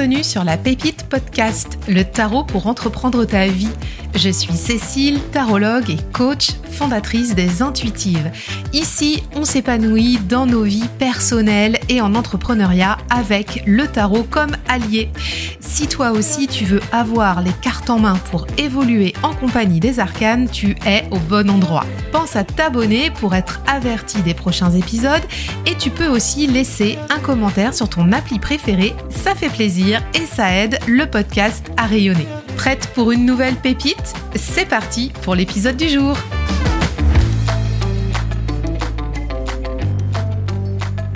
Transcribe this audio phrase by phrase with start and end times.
[0.00, 3.68] Bienvenue sur la Pépite Podcast, le tarot pour entreprendre ta vie.
[4.14, 8.30] Je suis Cécile, tarologue et coach, fondatrice des Intuitives.
[8.72, 15.10] Ici, on s'épanouit dans nos vies personnelles et en entrepreneuriat avec le tarot comme allié.
[15.60, 20.00] Si toi aussi tu veux avoir les cartes en main pour évoluer en compagnie des
[20.00, 21.86] arcanes, tu es au bon endroit.
[22.12, 25.22] Pense à t'abonner pour être averti des prochains épisodes
[25.66, 30.26] et tu peux aussi laisser un commentaire sur ton appli préféré, ça fait plaisir et
[30.26, 32.26] ça aide le podcast à rayonner.
[32.60, 34.12] Prête pour une nouvelle pépite?
[34.34, 36.14] C'est parti pour l'épisode du jour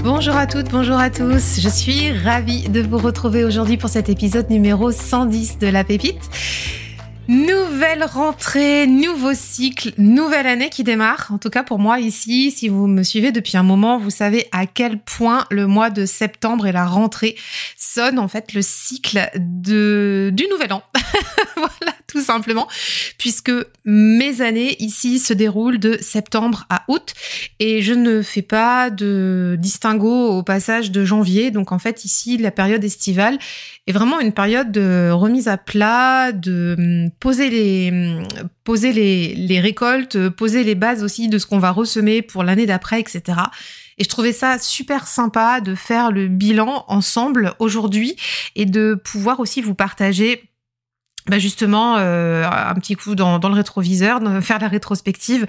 [0.03, 1.61] Bonjour à toutes, bonjour à tous.
[1.61, 6.31] Je suis ravie de vous retrouver aujourd'hui pour cet épisode numéro 110 de La Pépite.
[7.27, 11.29] Nouvelle rentrée, nouveau cycle, nouvelle année qui démarre.
[11.31, 14.47] En tout cas pour moi ici, si vous me suivez depuis un moment, vous savez
[14.53, 17.35] à quel point le mois de septembre et la rentrée
[17.79, 20.83] sonne en fait le cycle de du nouvel an.
[21.57, 22.69] voilà, tout simplement,
[23.17, 23.53] puisque
[23.87, 27.15] mes années ici se déroulent de septembre à août
[27.59, 31.51] et je ne fais pas de distinguo au passage de janvier.
[31.51, 33.39] Donc en fait ici la période estivale
[33.87, 38.27] est vraiment une période de remise à plat, de hum, poser les hum,
[38.65, 42.67] poser les, les récoltes, poser les bases aussi de ce qu'on va ressemer pour l'année
[42.67, 43.23] d'après, etc.
[43.99, 48.17] Et je trouvais ça super sympa de faire le bilan ensemble aujourd'hui
[48.57, 50.43] et de pouvoir aussi vous partager
[51.27, 55.47] bah justement euh, un petit coup dans, dans le rétroviseur, faire la rétrospective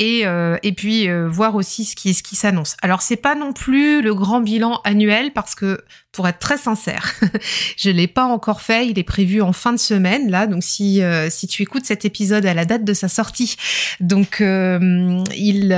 [0.00, 2.76] et, euh, et puis euh, voir aussi ce qui, ce qui s'annonce.
[2.82, 7.14] Alors c'est pas non plus le grand bilan annuel parce que pour être très sincère,
[7.76, 8.88] je l'ai pas encore fait.
[8.88, 11.00] Il est prévu en fin de semaine là, donc si
[11.30, 13.56] si tu écoutes cet épisode à la date de sa sortie,
[14.00, 15.68] donc il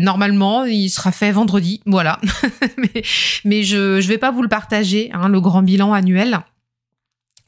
[0.00, 2.18] normalement il sera fait vendredi, voilà.
[2.78, 3.02] mais
[3.44, 6.40] mais je je vais pas vous le partager hein, le grand bilan annuel.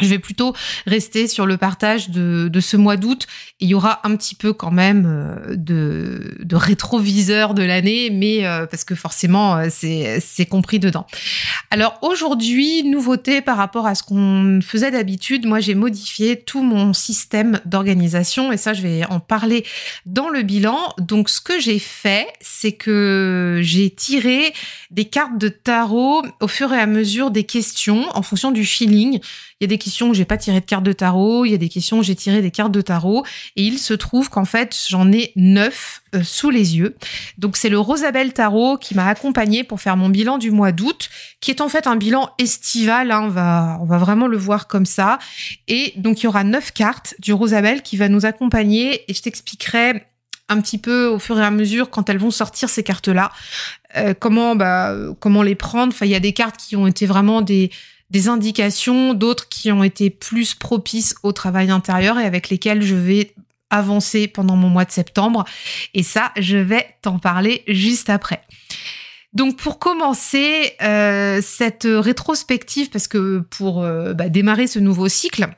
[0.01, 0.55] Je vais plutôt
[0.87, 3.27] rester sur le partage de, de ce mois d'août.
[3.59, 8.47] Il y aura un petit peu quand même euh, de, de rétroviseur de l'année, mais
[8.47, 11.05] euh, parce que forcément euh, c'est, c'est compris dedans.
[11.73, 16.93] Alors aujourd'hui, nouveauté par rapport à ce qu'on faisait d'habitude, moi j'ai modifié tout mon
[16.93, 19.65] système d'organisation et ça je vais en parler
[20.07, 20.79] dans le bilan.
[20.99, 24.53] Donc ce que j'ai fait, c'est que j'ai tiré
[24.93, 29.19] des cartes de tarot au fur et à mesure des questions en fonction du feeling.
[29.61, 31.55] Il y a des questions où j'ai pas tiré de cartes de tarot, il y
[31.55, 33.25] a des questions où j'ai tiré des cartes de tarot,
[33.57, 36.95] et il se trouve qu'en fait j'en ai neuf euh, sous les yeux.
[37.39, 41.11] Donc c'est le Rosabelle Tarot qui m'a accompagné pour faire mon bilan du mois d'août,
[41.41, 43.11] qui est en fait un bilan estival.
[43.11, 43.25] Hein,
[43.81, 45.19] on va vraiment le voir comme ça.
[45.67, 49.23] Et donc il y aura neuf cartes du Rosabelle qui va nous accompagner, et je
[49.23, 50.05] t'expliquerai
[50.49, 53.31] un petit peu au fur et à mesure quand elles vont sortir ces cartes là
[53.97, 57.05] euh, comment bah comment les prendre enfin il y a des cartes qui ont été
[57.05, 57.71] vraiment des
[58.11, 62.95] des indications, d'autres qui ont été plus propices au travail intérieur et avec lesquelles je
[62.95, 63.35] vais
[63.71, 65.45] avancer pendant mon mois de septembre.
[65.95, 68.43] Et ça, je vais t'en parler juste après.
[69.35, 75.49] Donc pour commencer euh, cette rétrospective, parce que pour euh, bah, démarrer ce nouveau cycle,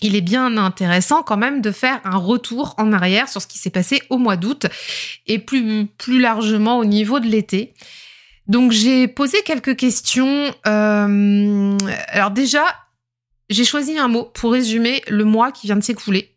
[0.00, 3.58] il est bien intéressant quand même de faire un retour en arrière sur ce qui
[3.58, 4.66] s'est passé au mois d'août
[5.26, 7.74] et plus, plus largement au niveau de l'été.
[8.48, 10.54] Donc j'ai posé quelques questions.
[10.66, 11.78] Euh,
[12.08, 12.64] alors déjà,
[13.50, 16.34] j'ai choisi un mot pour résumer le mois qui vient de s'écouler,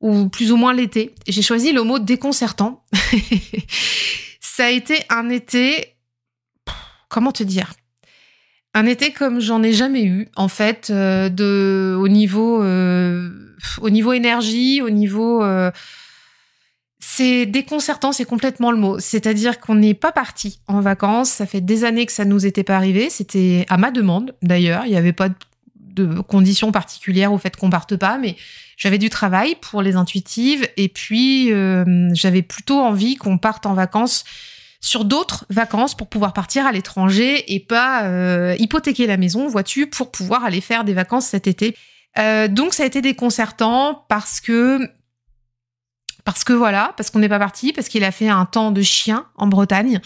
[0.00, 1.14] ou plus ou moins l'été.
[1.28, 2.84] J'ai choisi le mot déconcertant.
[4.40, 5.94] Ça a été un été,
[7.08, 7.72] comment te dire?
[8.74, 13.30] Un été comme j'en ai jamais eu en fait euh, de au niveau euh,
[13.82, 15.42] au niveau énergie au niveau
[17.04, 19.00] c'est déconcertant, c'est complètement le mot.
[19.00, 21.30] C'est-à-dire qu'on n'est pas parti en vacances.
[21.30, 23.10] Ça fait des années que ça nous était pas arrivé.
[23.10, 24.84] C'était à ma demande, d'ailleurs.
[24.86, 25.28] Il n'y avait pas
[25.74, 28.36] de conditions particulières au fait qu'on parte pas, mais
[28.76, 33.74] j'avais du travail pour les intuitives et puis euh, j'avais plutôt envie qu'on parte en
[33.74, 34.22] vacances
[34.80, 39.88] sur d'autres vacances pour pouvoir partir à l'étranger et pas euh, hypothéquer la maison, vois-tu,
[39.88, 41.76] pour pouvoir aller faire des vacances cet été.
[42.16, 44.88] Euh, donc ça a été déconcertant parce que
[46.24, 48.82] parce que voilà, parce qu'on n'est pas parti, parce qu'il a fait un temps de
[48.82, 50.00] chien en Bretagne.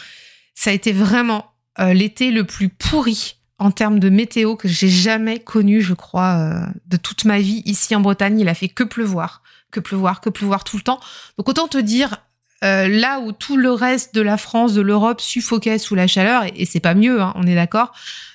[0.54, 4.88] Ça a été vraiment euh, l'été le plus pourri en termes de météo que j'ai
[4.88, 8.38] jamais connu, je crois, euh, de toute ma vie ici en Bretagne.
[8.40, 11.00] Il a fait que pleuvoir, que pleuvoir, que pleuvoir tout le temps.
[11.38, 12.18] Donc autant te dire,
[12.64, 16.44] euh, là où tout le reste de la France, de l'Europe suffoquait sous la chaleur,
[16.54, 17.92] et, c'est pas mieux, hein, on est d'accord.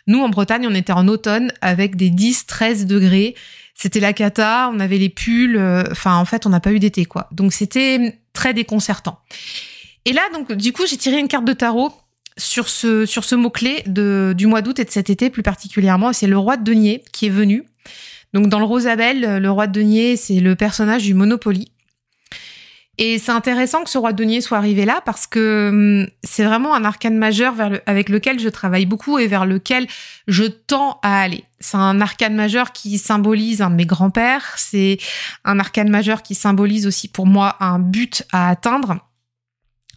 [0.07, 3.35] Nous, en Bretagne, on était en automne avec des 10-13 degrés
[3.81, 6.77] c'était la cata, on avait les pulls, euh, enfin en fait on n'a pas eu
[6.77, 7.27] d'été quoi.
[7.31, 9.17] Donc c'était très déconcertant.
[10.05, 11.91] Et là donc du coup j'ai tiré une carte de tarot
[12.37, 16.13] sur ce, sur ce mot-clé du mois d'août et de cet été plus particulièrement.
[16.13, 17.63] C'est le roi de denier qui est venu.
[18.33, 21.71] Donc dans le Rosabelle, le roi de denier, c'est le personnage du Monopoly.
[22.97, 26.43] Et c'est intéressant que ce roi de denier soit arrivé là parce que hum, c'est
[26.43, 29.87] vraiment un arcane majeur vers avec lequel je travaille beaucoup et vers lequel
[30.27, 31.45] je tends à aller.
[31.59, 34.53] C'est un arcane majeur qui symbolise un de mes grands-pères.
[34.57, 34.97] C'est
[35.45, 38.99] un arcane majeur qui symbolise aussi pour moi un but à atteindre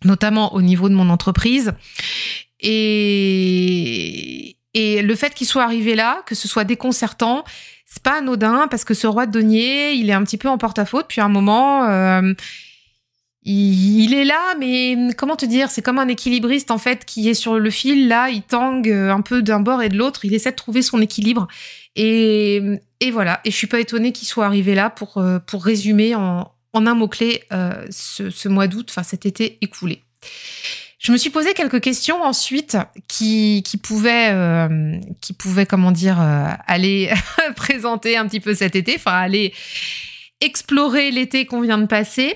[0.05, 1.73] notamment au niveau de mon entreprise.
[2.61, 2.97] Et,
[4.75, 7.45] et le fait qu'il soit arrivé là, que ce soit déconcertant,
[7.87, 10.59] c'est pas anodin parce que ce roi de denier, il est un petit peu en
[10.59, 11.85] porte-à-faux depuis un moment.
[11.85, 12.35] Euh,
[13.45, 17.35] il, est là, mais comment te dire C'est comme un équilibriste en fait qui est
[17.35, 18.09] sur le fil.
[18.09, 20.25] Là, il tangue un peu d'un bord et de l'autre.
[20.25, 21.47] Il essaie de trouver son équilibre.
[21.97, 22.81] Et,
[23.13, 23.41] voilà.
[23.45, 26.87] Et je suis pas étonnée qu'il soit arrivé là pour euh, pour résumer en, en
[26.87, 30.03] un mot-clé euh, ce, mois d'août, enfin cet été écoulé.
[30.99, 32.77] Je me suis posé quelques questions ensuite
[33.09, 37.13] qui, qui pouvaient, euh, qui pouvaient, comment dire, euh, aller
[37.57, 39.55] présenter un petit peu cet été, enfin aller
[40.41, 42.35] explorer l'été qu'on vient de passer.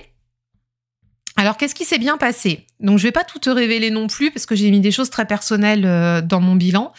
[1.39, 2.67] Alors, qu'est-ce qui s'est bien passé?
[2.81, 5.09] Donc, je vais pas tout te révéler non plus parce que j'ai mis des choses
[5.09, 5.83] très personnelles
[6.27, 6.93] dans mon bilan.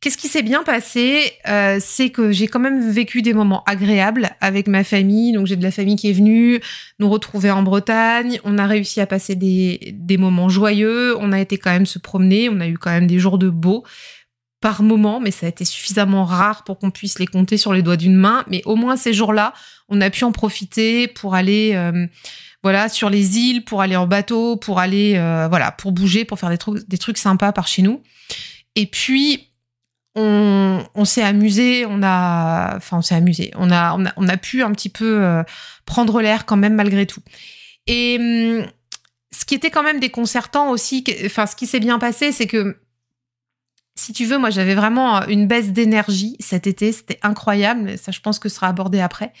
[0.00, 1.30] Qu'est-ce qui s'est bien passé?
[1.46, 5.32] Euh, C'est que j'ai quand même vécu des moments agréables avec ma famille.
[5.32, 6.58] Donc j'ai de la famille qui est venue
[6.98, 8.40] nous retrouver en Bretagne.
[8.42, 11.16] On a réussi à passer des, des moments joyeux.
[11.20, 12.48] On a été quand même se promener.
[12.48, 13.84] On a eu quand même des jours de beau
[14.60, 17.82] par moment, mais ça a été suffisamment rare pour qu'on puisse les compter sur les
[17.82, 18.44] doigts d'une main.
[18.48, 19.54] Mais au moins ces jours-là,
[19.88, 22.06] on a pu en profiter pour aller, euh,
[22.62, 26.38] voilà, sur les îles, pour aller en bateau, pour aller, euh, voilà, pour bouger, pour
[26.38, 28.02] faire des trucs, des trucs sympas par chez nous.
[28.76, 29.46] Et puis
[30.16, 34.72] on, s'est amusé, on a, enfin, on s'est amusé, on a, on a, pu un
[34.72, 35.42] petit peu euh,
[35.86, 37.22] prendre l'air quand même malgré tout.
[37.86, 38.66] Et hum,
[39.32, 42.76] ce qui était quand même déconcertant aussi, enfin, ce qui s'est bien passé, c'est que
[44.00, 48.12] si tu veux, moi j'avais vraiment une baisse d'énergie cet été, c'était incroyable, mais ça
[48.12, 49.32] je pense que sera abordé après.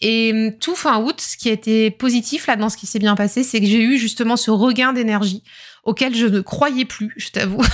[0.00, 2.98] Et hum, tout fin août, ce qui a été positif là dans ce qui s'est
[2.98, 5.42] bien passé, c'est que j'ai eu justement ce regain d'énergie
[5.84, 7.62] auquel je ne croyais plus, je t'avoue.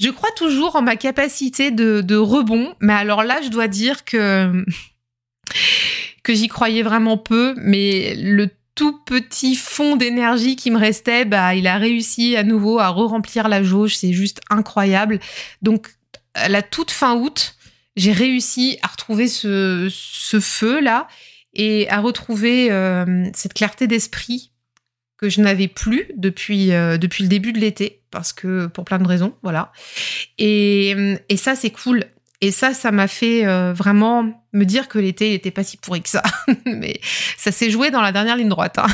[0.00, 4.64] Je crois toujours en ma capacité de, rebond, mais alors là, je dois dire que
[6.22, 8.48] que j'y croyais vraiment peu, mais le
[8.78, 13.48] tout petit fond d'énergie qui me restait, bah, il a réussi à nouveau à re-remplir
[13.48, 13.96] la jauge.
[13.96, 15.18] C'est juste incroyable.
[15.62, 15.88] Donc,
[16.34, 17.56] à la toute fin août,
[17.96, 19.90] j'ai réussi à retrouver ce,
[20.40, 21.08] feu là
[21.54, 24.52] et à retrouver euh, cette clarté d'esprit
[25.16, 28.98] que je n'avais plus depuis euh, depuis le début de l'été parce que pour plein
[28.98, 29.72] de raisons, voilà.
[30.38, 30.94] Et,
[31.28, 32.04] et ça, c'est cool.
[32.40, 36.02] Et ça, ça m'a fait euh, vraiment me dire que l'été n'était pas si pourri
[36.02, 36.22] que ça.
[36.66, 37.00] Mais
[37.36, 38.78] ça s'est joué dans la dernière ligne droite.
[38.78, 38.86] Hein.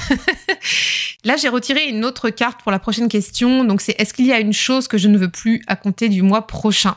[1.24, 3.64] Là, j'ai retiré une autre carte pour la prochaine question.
[3.64, 6.08] Donc, c'est est-ce qu'il y a une chose que je ne veux plus à compter
[6.08, 6.96] du mois prochain?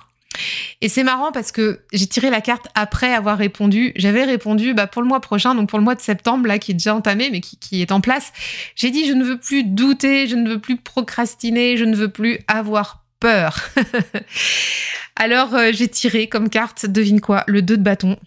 [0.82, 3.92] Et c'est marrant parce que j'ai tiré la carte après avoir répondu.
[3.96, 6.72] J'avais répondu bah, pour le mois prochain, donc pour le mois de septembre, là, qui
[6.72, 8.32] est déjà entamé, mais qui, qui est en place.
[8.76, 12.10] J'ai dit, je ne veux plus douter, je ne veux plus procrastiner, je ne veux
[12.10, 13.70] plus avoir peur.
[15.16, 18.18] Alors, euh, j'ai tiré comme carte, devine quoi, le 2 de bâton.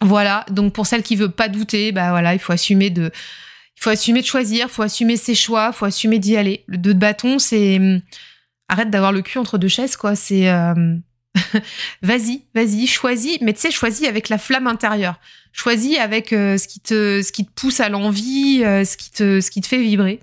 [0.00, 3.12] Voilà, donc pour celle qui veut pas douter, bah voilà, il faut assumer de,
[3.76, 6.64] il faut assumer de choisir, il faut assumer ses choix, il faut assumer d'y aller.
[6.66, 7.80] Le 2 de bâton, c'est
[8.68, 10.16] arrête d'avoir le cul entre deux chaises, quoi.
[10.16, 10.96] C'est euh,
[12.02, 15.20] vas-y, vas-y, choisis, mais tu sais, choisis avec la flamme intérieure.
[15.52, 17.22] Choisis avec euh, ce qui te,
[17.54, 20.20] pousse à l'envie, ce qui te, ce qui te fait vibrer.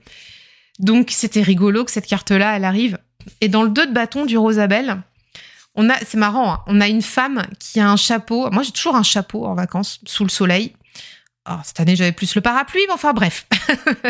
[0.79, 2.97] Donc c'était rigolo que cette carte-là, elle arrive.
[3.41, 4.97] Et dans le 2 de bâton du Rosabelle,
[5.75, 8.49] on a, c'est marrant, hein, on a une femme qui a un chapeau.
[8.51, 10.73] Moi, j'ai toujours un chapeau en vacances sous le soleil.
[11.49, 13.47] Oh, cette année, j'avais plus le parapluie, mais enfin bref.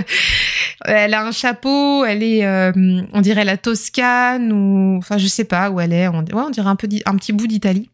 [0.86, 2.72] elle a un chapeau, elle est, euh,
[3.14, 6.08] on dirait la Toscane ou, enfin, je sais pas où elle est.
[6.08, 7.90] On, dirait un petit bout d'Italie.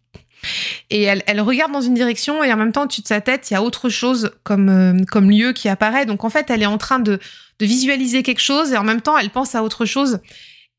[0.89, 3.55] Et elle, regarde dans une direction et en même temps, au-dessus de sa tête, il
[3.55, 6.05] y a autre chose comme, euh, lieu qui apparaît.
[6.05, 7.19] Donc en fait, elle est en train de
[7.59, 10.19] visualiser quelque chose et en même temps, elle pense à autre chose.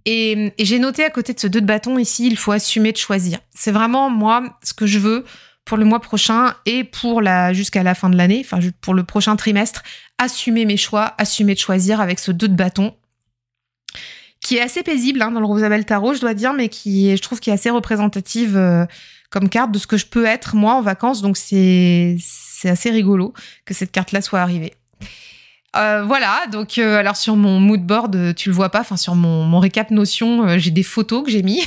[0.06, 2.96] Et, j'ai noté à côté de ce deux de bâton ici, il faut assumer de
[2.96, 3.40] choisir.
[3.54, 5.24] C'est vraiment moi ce que je veux
[5.64, 9.02] pour le mois prochain et pour la jusqu'à la fin de l'année, enfin pour le
[9.02, 9.82] prochain trimestre,
[10.16, 12.94] assumer mes choix, assumer de choisir avec ce deux de bâton
[14.40, 17.22] qui est assez paisible hein, dans le Rosabelle Tarot, je dois dire, mais qui je
[17.22, 18.86] trouve qui est assez représentative euh,
[19.28, 21.20] comme carte de ce que je peux être moi en vacances.
[21.20, 23.32] Donc c'est c'est assez rigolo
[23.64, 24.74] que cette carte-là soit arrivée.
[25.76, 29.14] Euh, voilà, donc euh, alors sur mon mood board, tu le vois pas, enfin sur
[29.14, 31.62] mon, mon récap notion, j'ai des photos que j'ai mis.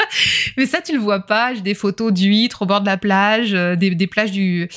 [0.56, 1.54] Mais ça, tu le vois pas.
[1.54, 4.68] J'ai des photos d'huîtres au bord de la plage, des, des, plages du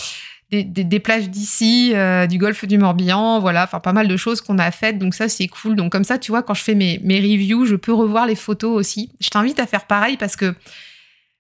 [0.52, 4.58] des, plages d'ici, euh, du golfe du Morbihan, voilà, enfin pas mal de choses qu'on
[4.60, 5.76] a faites, donc ça c'est cool.
[5.76, 8.36] Donc comme ça, tu vois, quand je fais mes, mes reviews, je peux revoir les
[8.36, 9.12] photos aussi.
[9.22, 10.54] Je t'invite à faire pareil parce que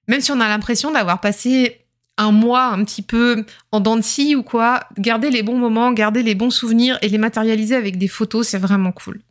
[0.07, 1.80] même si on a l'impression d'avoir passé
[2.21, 3.99] un mois un petit peu en dents
[4.35, 8.07] ou quoi, garder les bons moments, garder les bons souvenirs et les matérialiser avec des
[8.07, 9.21] photos, c'est vraiment cool.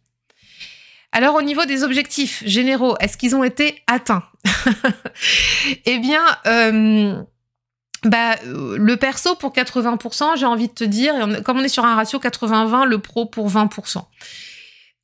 [1.12, 4.22] Alors au niveau des objectifs généraux, est-ce qu'ils ont été atteints
[5.86, 7.20] Eh bien, euh,
[8.04, 11.84] bah, euh, le perso pour 80%, j'ai envie de te dire, comme on est sur
[11.84, 14.02] un ratio 80-20, le pro pour 20%.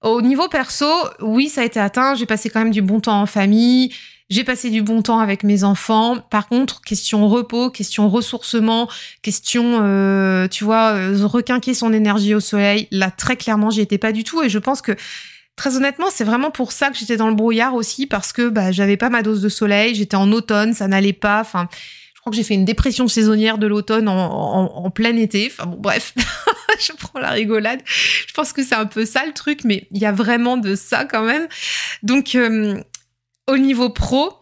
[0.02, 0.87] Au niveau perso,
[1.21, 2.14] oui, ça a été atteint.
[2.14, 3.93] J'ai passé quand même du bon temps en famille.
[4.28, 6.18] J'ai passé du bon temps avec mes enfants.
[6.18, 8.88] Par contre, question repos, question ressourcement,
[9.23, 12.88] question, euh, tu vois, euh, requinquer son énergie au soleil.
[12.90, 14.42] Là, très clairement, j'y étais pas du tout.
[14.42, 14.92] Et je pense que,
[15.54, 18.73] très honnêtement, c'est vraiment pour ça que j'étais dans le brouillard aussi, parce que bah,
[18.73, 19.95] j'avais pas ma dose de soleil.
[19.95, 21.40] J'étais en automne, ça n'allait pas.
[21.40, 21.68] Enfin,
[22.30, 25.50] que j'ai fait une dépression saisonnière de l'automne en, plein été.
[25.50, 26.12] Enfin bon, bref,
[26.80, 27.80] je prends la rigolade.
[27.87, 30.75] Je pense que c'est un peu ça le truc, mais il y a vraiment de
[30.75, 31.47] ça quand même.
[32.02, 32.80] Donc, euh,
[33.47, 34.41] au niveau pro,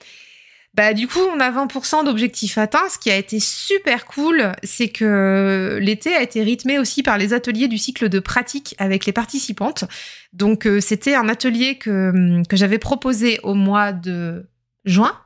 [0.75, 2.89] bah du coup, on a 20% d'objectifs atteints.
[2.89, 7.33] Ce qui a été super cool, c'est que l'été a été rythmé aussi par les
[7.33, 9.85] ateliers du cycle de pratique avec les participantes.
[10.33, 14.49] Donc, euh, c'était un atelier que, que j'avais proposé au mois de
[14.85, 15.17] juin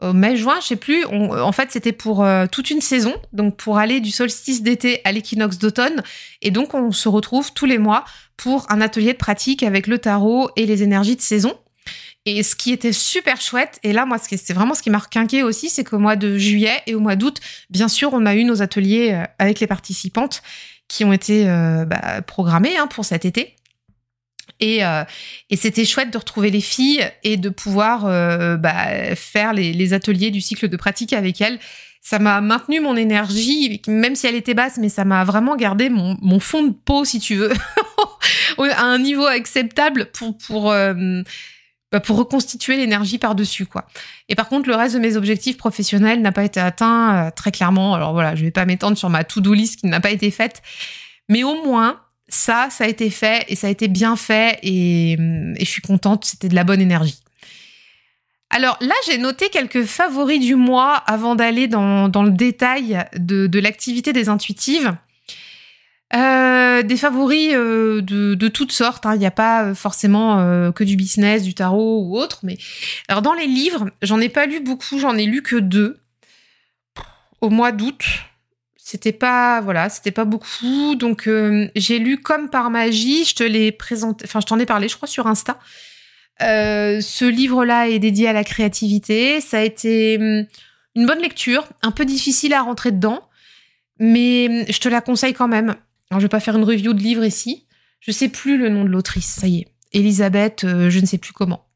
[0.00, 1.04] au mai-juin, je sais plus.
[1.06, 5.12] en fait, c'était pour euh, toute une saison, donc pour aller du solstice d'été à
[5.12, 6.02] l'équinoxe d'automne.
[6.42, 8.04] Et donc, on se retrouve tous les mois
[8.36, 11.54] pour un atelier de pratique avec le tarot et les énergies de saison.
[12.28, 15.44] Et ce qui était super chouette, et là, moi, c'est vraiment ce qui m'a requinqué
[15.44, 17.40] aussi, c'est qu'au mois de juillet et au mois d'août,
[17.70, 20.42] bien sûr, on a eu nos ateliers euh, avec les participantes
[20.88, 23.54] qui ont été euh, bah, programmés hein, pour cet été.
[24.60, 25.04] Euh,
[25.50, 28.06] et, c'était chouette de retrouver les filles et de pouvoir
[28.58, 31.60] bah, faire les, ateliers du cycle de pratique avec elles.
[32.00, 35.90] Ça m'a maintenu mon énergie, même si elle était basse, mais ça m'a vraiment gardé
[35.90, 37.52] mon, fond de peau, si tu veux,
[38.58, 40.72] à un niveau acceptable pour pour
[41.96, 43.86] bah, pour reconstituer l'énergie par dessus quoi.
[44.28, 47.94] Et par contre, le reste de mes objectifs professionnels n'a pas été atteint très clairement.
[47.94, 50.62] Alors voilà, je vais pas m'étendre sur ma to-do list qui n'a pas été faite,
[51.28, 55.16] mais au moins ça, ça a été fait et ça a été bien fait et,
[55.58, 57.20] je suis contente, c'était de la bonne énergie.
[58.50, 64.12] Alors là, j'ai noté quelques favoris du mois avant d'aller dans, le détail de, l'activité
[64.12, 64.94] des intuitives.
[66.14, 69.06] Euh, des favoris euh, de, toutes sortes.
[69.06, 69.14] Hein.
[69.14, 72.40] Il n'y a pas forcément euh, que du business, du tarot ou autre.
[72.42, 72.58] Mais
[73.08, 74.98] alors dans les livres, j'en ai pas lu beaucoup.
[74.98, 75.98] J'en ai lu que deux
[77.40, 78.04] au mois d'août.
[78.76, 80.94] C'était pas voilà, c'était pas beaucoup.
[80.94, 81.28] Donc
[81.74, 83.24] j'ai lu comme par magie.
[83.24, 85.58] Je te l'ai présenté, enfin je t'en ai parlé, je crois sur Insta.
[86.38, 89.40] Ce livre-là est dédié à la créativité.
[89.40, 90.46] Ça a été hum,
[90.94, 93.28] une bonne lecture, un peu difficile à rentrer dedans,
[93.98, 95.74] mais hum, je te la conseille quand même.
[96.10, 97.66] Alors, je vais pas faire une review de livre ici.
[98.00, 99.26] Je sais plus le nom de l'autrice.
[99.26, 101.66] Ça y est, Elisabeth, euh, je ne sais plus comment.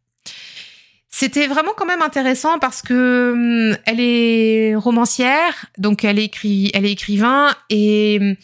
[1.12, 6.92] C'était vraiment quand même intéressant parce que hum, elle est romancière, donc elle elle est
[6.92, 8.36] écrivain et hum,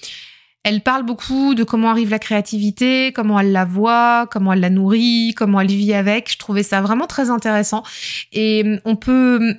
[0.64, 4.71] elle parle beaucoup de comment arrive la créativité, comment elle la voit, comment elle la
[4.71, 6.31] nourrit, comment elle vit avec.
[6.33, 7.85] Je trouvais ça vraiment très intéressant
[8.33, 9.55] et hum, on peut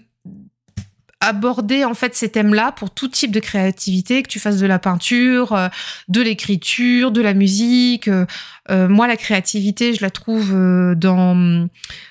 [1.19, 4.77] aborder en fait ces thèmes-là pour tout type de créativité, que tu fasses de la
[4.77, 5.67] peinture, euh,
[6.07, 8.07] de l'écriture, de la musique.
[8.07, 8.25] Euh,
[8.69, 10.51] euh, moi, la créativité, je la trouve
[10.95, 11.67] dans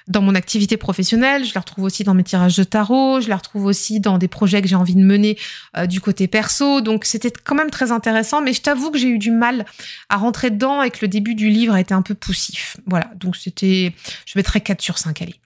[0.08, 3.36] dans mon activité professionnelle, je la retrouve aussi dans mes tirages de tarot, je la
[3.36, 5.36] retrouve aussi dans des projets que j'ai envie de mener
[5.86, 6.80] du côté perso.
[6.80, 9.66] Donc c'était quand même très intéressant, mais je t'avoue que j'ai eu du mal
[10.08, 12.78] à rentrer dedans et que le début du livre a été un peu poussif.
[12.86, 13.92] Voilà, donc c'était,
[14.24, 15.36] je mettrais 4 sur 5, allez.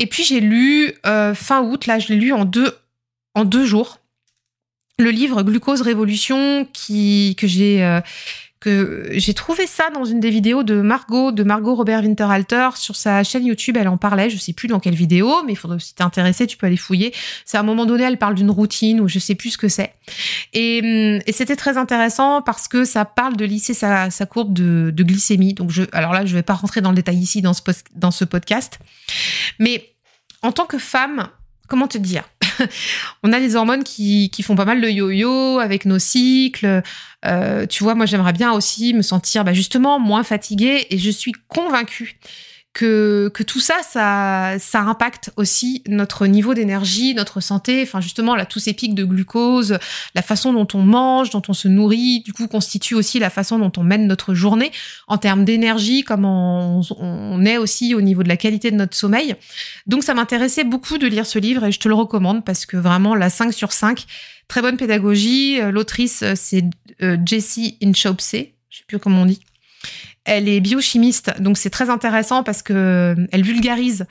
[0.00, 2.74] Et puis j'ai lu euh, fin août, là je l'ai lu en deux,
[3.34, 3.98] en deux jours,
[4.98, 8.00] le livre Glucose Révolution qui, que j'ai euh,
[8.60, 12.94] que j'ai trouvé ça dans une des vidéos de Margot, de Margot Robert Winterhalter sur
[12.94, 13.78] sa chaîne YouTube.
[13.78, 16.46] Elle en parlait, je sais plus dans quelle vidéo, mais il faudrait si t'es intéressé,
[16.46, 17.14] tu peux aller fouiller.
[17.46, 19.68] C'est à un moment donné, elle parle d'une routine ou je sais plus ce que
[19.68, 19.94] c'est.
[20.52, 24.92] Et, hum, et c'était très intéressant parce que ça parle de lisser sa, courbe de,
[24.94, 25.54] de, glycémie.
[25.54, 27.62] Donc je, alors là, je vais pas rentrer dans le détail ici dans ce,
[27.94, 28.78] dans ce podcast,
[29.58, 29.89] mais
[30.42, 31.28] en tant que femme,
[31.68, 32.24] comment te dire?
[33.22, 36.82] On a les hormones qui, qui, font pas mal de yo-yo avec nos cycles.
[37.24, 41.10] Euh, tu vois, moi j'aimerais bien aussi me sentir bah, justement moins fatiguée et je
[41.10, 42.18] suis convaincue
[42.72, 47.82] que, tout ça, ça, impacte aussi notre niveau d'énergie, notre santé.
[47.82, 49.78] Enfin, justement, là, tous ces pics de glucose,
[50.14, 53.58] la façon dont on mange, dont on se nourrit, du coup, constitue aussi la façon
[53.58, 54.70] dont on mène notre journée
[55.08, 59.34] en termes d'énergie, comment on, est aussi au niveau de la qualité de notre sommeil.
[59.86, 62.76] Donc, ça m'intéressait beaucoup de lire ce livre et je te le recommande parce que
[62.76, 64.06] vraiment, la 5 sur 5,
[64.46, 65.60] très bonne pédagogie.
[65.60, 66.64] Euh, l'autrice, euh, c'est
[67.02, 69.40] euh, Jessie Inchauspé, je sais plus comment on dit.
[70.24, 74.06] Elle est biochimiste, donc c'est très intéressant parce que euh, elle vulgarise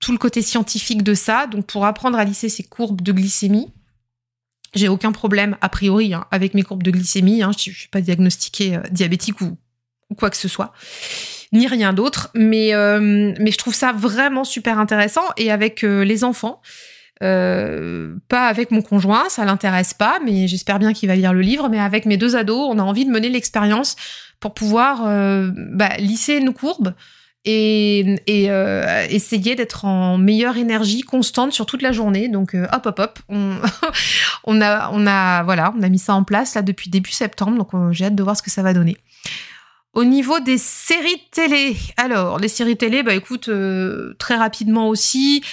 [0.00, 1.46] tout le côté scientifique de ça.
[1.46, 3.72] Donc pour apprendre à lisser ses courbes de glycémie,
[4.74, 7.42] j'ai aucun problème a priori hein, avec mes courbes de glycémie.
[7.42, 7.52] Hein.
[7.56, 9.56] je ne suis pas diagnostiquée euh, diabétique ou,
[10.18, 10.72] quoi que ce soit,
[11.52, 12.30] ni rien d'autre.
[12.34, 16.60] Mais euh, mais je trouve ça vraiment super intéressant et avec les enfants.
[17.20, 21.68] pas avec mon conjoint, ça l'intéresse pas, mais j'espère bien qu'il va lire le livre.
[21.68, 23.96] Mais avec mes deux ados, on a envie de mener l'expérience
[24.42, 26.94] pour pouvoir euh, bah, lisser nos courbes
[27.44, 32.28] et, euh, essayer d'être en meilleure énergie constante sur toute la journée.
[32.28, 33.54] Donc euh, hop hop hop, on,
[34.60, 37.56] a on a voilà, on a mis ça en place là depuis début septembre.
[37.56, 38.96] Donc j'ai hâte de voir ce que ça va donner.
[39.92, 43.48] Au niveau des séries télé, alors les séries télé, bah écoute,
[44.18, 45.44] très rapidement aussi,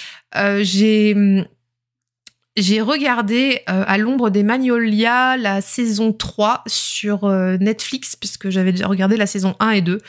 [0.61, 1.45] j'ai
[2.55, 8.71] j'ai regardé euh, à l'ombre des Magnolias la saison 3 sur euh, Netflix, puisque j'avais
[8.71, 9.99] déjà regardé la saison 1 et 2.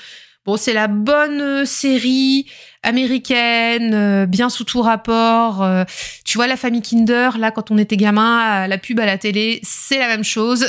[0.46, 2.46] Bon, c'est la bonne euh, série
[2.82, 5.68] américaine, bien sous tout rapport.
[6.24, 9.60] tu vois la famille Kinder, là, quand on était gamin, la pub à la télé,
[9.62, 10.66] c'est la même chose.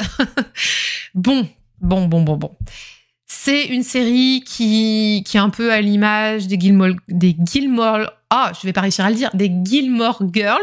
[1.15, 1.47] bon,
[1.79, 2.51] bon, bon, bon, bon.
[3.33, 8.51] C'est une série qui, qui est un peu à l'image des Gilmore, des Gilmore, ah,
[8.59, 10.59] je vais pas réussir à le dire, des Gilmore Girls.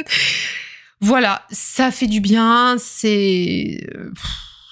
[1.00, 3.86] voilà, ça fait du bien, c'est,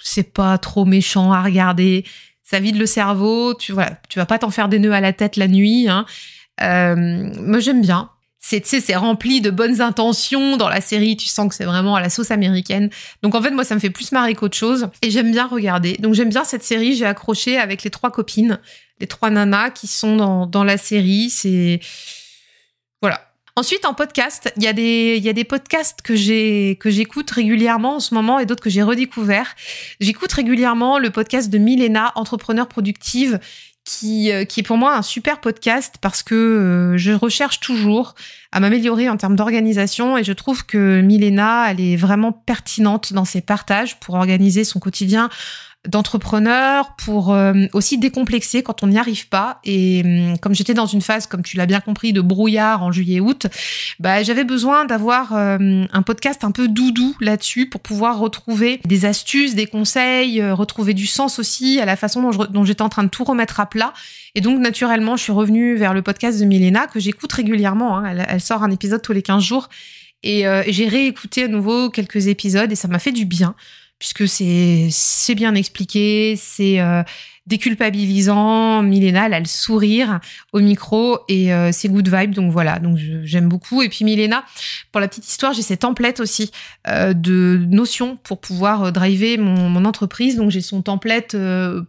[0.02, 2.04] c'est pas trop méchant à regarder,
[2.42, 5.12] ça vide le cerveau, tu voilà, tu vas pas t'en faire des nœuds à la
[5.12, 5.88] tête la nuit.
[5.88, 6.06] Hein.
[6.62, 8.10] Euh, moi, j'aime bien
[8.46, 11.16] c'est rempli de bonnes intentions dans la série.
[11.16, 12.90] Tu sens que c'est vraiment à la sauce américaine.
[13.22, 14.88] Donc en fait moi ça me fait plus marrer qu'autre chose.
[15.02, 15.94] Et j'aime bien regarder.
[15.94, 16.94] Donc j'aime bien cette série.
[16.94, 18.58] J'ai accroché avec les trois copines
[19.00, 21.30] les trois nanas qui sont dans dans la série.
[21.30, 21.80] C'est
[23.00, 23.20] voilà.
[23.56, 26.90] Ensuite, en podcast, il y a des, il y a des podcasts que j'ai, que
[26.90, 29.54] j'écoute régulièrement en ce moment et d'autres que j'ai redécouverts.
[30.00, 33.38] J'écoute régulièrement le podcast de Milena, entrepreneur productive,
[33.84, 38.14] qui, euh, qui est pour moi un super podcast parce que euh, je recherche toujours
[38.50, 43.24] à m'améliorer en termes d'organisation et je trouve que Milena, elle est vraiment pertinente dans
[43.26, 45.28] ses partages pour organiser son quotidien
[45.86, 49.60] d'entrepreneur pour euh, aussi décomplexer quand on n'y arrive pas.
[49.64, 52.90] Et hum, comme j'étais dans une phase, comme tu l'as bien compris, de brouillard en
[52.90, 53.46] juillet-août,
[54.00, 59.04] bah, j'avais besoin d'avoir euh, un podcast un peu doudou là-dessus pour pouvoir retrouver des
[59.04, 63.04] astuces, des conseils, euh, retrouver du sens aussi à la façon dont, j'étais en train
[63.04, 63.92] de tout remettre à plat.
[64.34, 67.98] Et donc, naturellement, je suis revenue vers le podcast de Milena que j'écoute régulièrement.
[67.98, 68.04] Hein.
[68.10, 69.68] Elle, elle, sort un épisode tous les 15 jours.
[70.26, 73.54] Et j'ai réécouté à nouveau quelques épisodes et ça m'a fait du bien
[74.04, 77.02] puisque c'est bien expliqué, c'est euh,
[77.46, 78.82] déculpabilisant.
[78.82, 80.20] Milena, elle a le sourire
[80.52, 82.34] au micro et euh, c'est good vibe.
[82.34, 83.80] Donc voilà, donc j'aime beaucoup.
[83.80, 84.44] Et puis Milena,
[84.92, 86.50] pour la petite histoire, j'ai ces templates aussi
[86.86, 90.36] euh, de notions pour pouvoir driver mon, mon entreprise.
[90.36, 91.34] Donc j'ai son template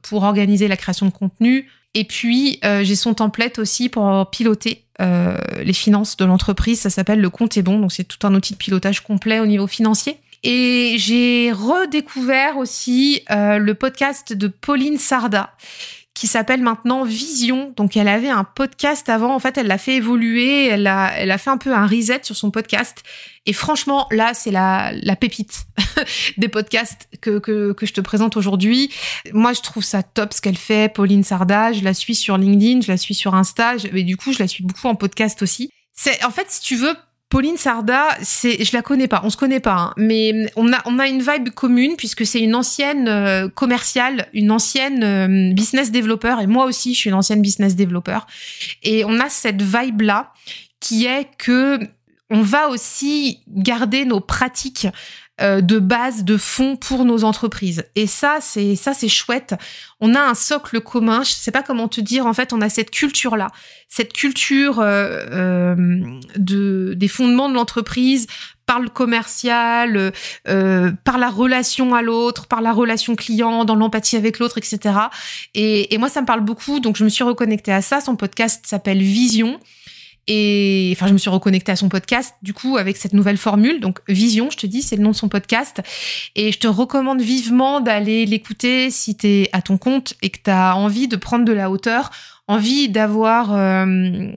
[0.02, 1.70] pour organiser la création de contenu.
[1.96, 6.80] Et puis j'ai son template aussi pour piloter les finances de l'entreprise.
[6.80, 7.80] Ça s'appelle le compte est bon.
[7.80, 10.18] Donc c'est tout un outil de pilotage complet au niveau financier.
[10.48, 15.52] Et j'ai redécouvert aussi euh, le podcast de Pauline Sarda
[16.14, 17.74] qui s'appelle maintenant Vision.
[17.76, 21.32] Donc elle avait un podcast avant, en fait elle l'a fait évoluer, elle a, elle
[21.32, 23.02] a fait un peu un reset sur son podcast.
[23.48, 25.66] Et franchement, là c'est la, la pépite
[26.38, 28.92] des podcasts que, que, que je te présente aujourd'hui.
[29.34, 31.74] Moi je trouve ça top ce qu'elle fait, Pauline Sarda.
[31.74, 34.48] Je la suis sur LinkedIn, je la suis sur Insta, et du coup je la
[34.48, 35.72] suis beaucoup en podcast aussi.
[35.92, 36.96] C'est en fait si tu veux
[37.30, 41.08] Pauline Sarda, c'est, je la connais pas, on se connaît pas, hein, mais on a,
[41.08, 46.48] une vibe commune puisque c'est une ancienne euh, commerciale, une ancienne euh, business développeur, et
[46.48, 48.28] moi aussi je suis une ancienne business développeur,
[48.84, 50.34] et on a cette vibe là
[50.80, 51.80] qui est que
[52.30, 54.88] on va aussi garder nos pratiques
[55.42, 57.84] euh, de base, de fond pour nos entreprises.
[57.96, 59.54] Et ça, c'est ça, c'est chouette.
[60.00, 61.24] On a un socle commun.
[61.24, 62.26] Je sais pas comment te dire.
[62.26, 63.48] En fait, on a cette culture là,
[63.90, 65.76] cette culture euh, euh,
[66.38, 68.28] de des fondements de l'entreprise
[68.66, 70.12] par le commercial,
[70.46, 74.80] par la relation à l'autre, par la relation client, dans l'empathie avec l'autre, etc.
[75.54, 76.80] Et, et moi, ça me parle beaucoup.
[76.80, 78.02] Donc, je me suis reconnectée à ça.
[78.02, 79.60] Son podcast s'appelle Vision.
[80.28, 83.80] Et enfin, je me suis reconnectée à son podcast, du coup, avec cette nouvelle formule.
[83.80, 85.82] Donc, Vision, je te dis, c'est le nom de son podcast.
[86.36, 90.40] Et je te recommande vivement d'aller l'écouter si tu es à ton compte et que
[90.44, 92.10] tu as envie de prendre de la hauteur,
[92.48, 94.32] envie d'avoir euh,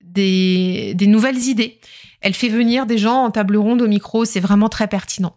[0.00, 1.78] des, des nouvelles idées.
[2.22, 5.36] Elle fait venir des gens en table ronde au micro, c'est vraiment très pertinent.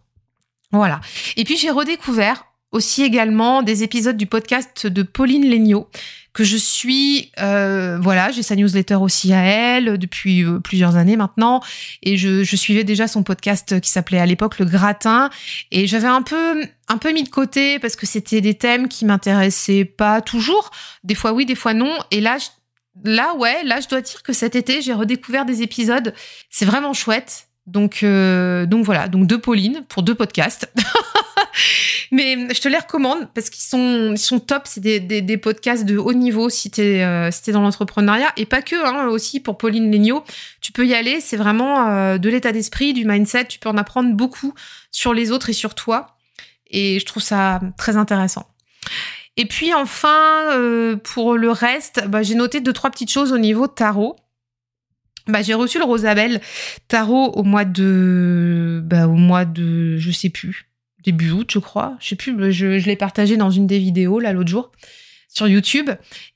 [0.71, 1.01] Voilà.
[1.37, 5.87] Et puis j'ai redécouvert aussi également des épisodes du podcast de Pauline Legnaud
[6.33, 7.31] que je suis.
[7.39, 11.61] Euh, voilà, j'ai sa newsletter aussi à elle depuis euh, plusieurs années maintenant,
[12.01, 15.29] et je, je suivais déjà son podcast qui s'appelait à l'époque Le Gratin,
[15.71, 19.05] et j'avais un peu un peu mis de côté parce que c'était des thèmes qui
[19.05, 20.71] m'intéressaient pas toujours.
[21.03, 22.37] Des fois oui, des fois non, et là.
[23.03, 26.13] Là, ouais, là, je dois dire que cet été, j'ai redécouvert des épisodes.
[26.51, 27.47] C'est vraiment chouette.
[27.65, 30.71] Donc, euh, donc voilà, donc deux Pauline pour deux podcasts.
[32.11, 34.63] Mais je te les recommande parce qu'ils sont, ils sont top.
[34.65, 38.45] C'est des, des, des, podcasts de haut niveau si t'es euh, si dans l'entrepreneuriat et
[38.45, 38.75] pas que.
[38.75, 40.23] Hein, aussi pour Pauline Legnaud,
[40.61, 41.21] tu peux y aller.
[41.21, 43.45] C'est vraiment euh, de l'état d'esprit, du mindset.
[43.45, 44.53] Tu peux en apprendre beaucoup
[44.91, 46.17] sur les autres et sur toi.
[46.69, 48.47] Et je trouve ça très intéressant.
[49.37, 53.67] Et puis enfin, pour le reste, bah, j'ai noté deux trois petites choses au niveau
[53.67, 54.17] tarot.
[55.27, 56.41] Bah, j'ai reçu le Rosabelle
[56.87, 60.67] tarot au mois de, bah, au mois de, je sais plus,
[61.03, 61.95] début août, je crois.
[61.99, 64.71] Je sais plus, je, je l'ai partagé dans une des vidéos là l'autre jour
[65.33, 65.89] sur YouTube.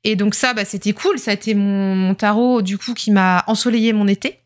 [0.04, 1.20] Et donc ça, bah, c'était cool.
[1.20, 4.40] Ça a été mon, tarot du coup qui m'a ensoleillé mon été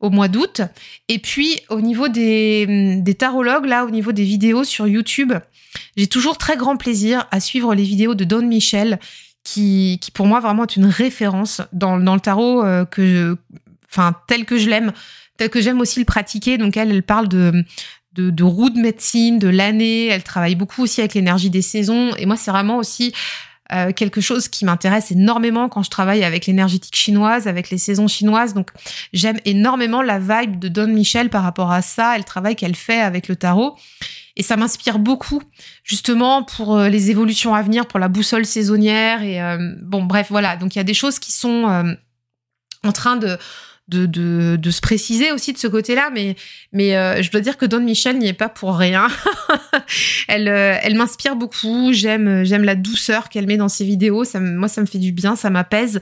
[0.00, 0.60] au mois d'août.
[1.08, 5.32] Et puis au niveau des, des tarologues, là, au niveau des vidéos sur YouTube,
[5.96, 8.98] j'ai toujours très grand plaisir à suivre les vidéos de Don Michel,
[9.42, 13.36] qui, qui pour moi vraiment est une référence dans, dans le tarot euh, que,
[13.90, 14.92] enfin tel que je l'aime,
[15.36, 16.58] tel que j'aime aussi le pratiquer.
[16.58, 17.64] Donc elle, elle parle de
[18.12, 20.06] de, de roue de médecine, de l'année.
[20.06, 22.14] Elle travaille beaucoup aussi avec l'énergie des saisons.
[22.16, 23.12] Et moi, c'est vraiment aussi
[23.70, 28.08] euh, quelque chose qui m'intéresse énormément quand je travaille avec l'énergétique chinoise, avec les saisons
[28.08, 28.54] chinoises.
[28.54, 28.70] Donc,
[29.12, 32.74] j'aime énormément la vibe de Don Michel par rapport à ça et le travail qu'elle
[32.74, 33.76] fait avec le tarot.
[34.36, 35.42] Et ça m'inspire beaucoup,
[35.82, 39.22] justement, pour euh, les évolutions à venir, pour la boussole saisonnière.
[39.22, 40.56] Et euh, bon, bref, voilà.
[40.56, 41.92] Donc, il y a des choses qui sont euh,
[42.84, 43.36] en train de
[43.88, 46.36] de, de, se préciser aussi de ce côté-là, mais,
[46.72, 49.08] mais euh, je dois dire que Don Michel n'y est pas pour rien.
[50.28, 51.92] elle euh, elle m'inspire beaucoup.
[51.92, 54.24] J'aime j'aime la douceur qu'elle met dans ses vidéos.
[54.24, 56.00] Ça, moi, ça me fait du bien, ça m'apaise.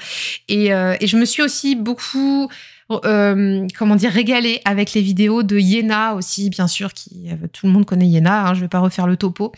[0.48, 2.48] Et, euh, et je me suis aussi beaucoup
[2.88, 7.84] comment dire régalée avec les vidéos de Yéna aussi, bien sûr, qui tout le monde
[7.84, 8.48] connaît Yéna.
[8.48, 9.52] Hein, je vais pas refaire le topo.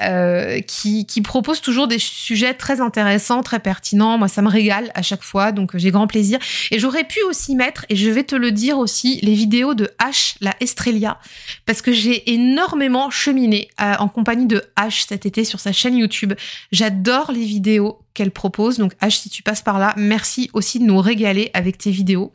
[0.00, 4.16] Euh, qui, qui, propose toujours des sujets très intéressants, très pertinents.
[4.16, 6.38] Moi, ça me régale à chaque fois, donc j'ai grand plaisir.
[6.70, 9.90] Et j'aurais pu aussi mettre, et je vais te le dire aussi, les vidéos de
[9.98, 11.18] H, la Estrella,
[11.66, 15.96] parce que j'ai énormément cheminé euh, en compagnie de H cet été sur sa chaîne
[15.96, 16.34] YouTube.
[16.70, 20.84] J'adore les vidéos qu'elle propose, donc H, si tu passes par là, merci aussi de
[20.84, 22.32] nous régaler avec tes vidéos.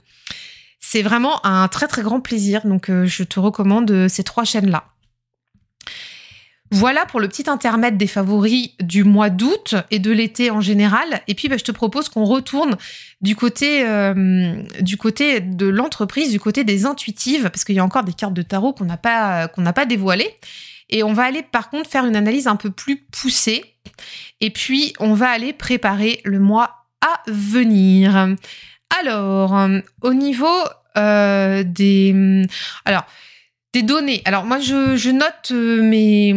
[0.81, 4.92] C'est vraiment un très très grand plaisir, donc euh, je te recommande ces trois chaînes-là.
[6.73, 11.21] Voilà pour le petit intermède des favoris du mois d'août et de l'été en général.
[11.27, 12.77] Et puis, bah, je te propose qu'on retourne
[13.21, 17.83] du côté, euh, du côté de l'entreprise, du côté des intuitives, parce qu'il y a
[17.83, 20.35] encore des cartes de tarot qu'on n'a pas, dévoilées.
[20.89, 23.63] Et on va aller par contre faire une analyse un peu plus poussée.
[24.41, 28.35] Et puis, on va aller préparer le mois à venir.
[28.99, 29.69] Alors,
[30.01, 30.47] au niveau
[30.97, 32.47] euh, des...
[32.85, 33.05] Alors,
[33.73, 34.21] des données.
[34.25, 36.33] Alors moi, je, note euh, mes,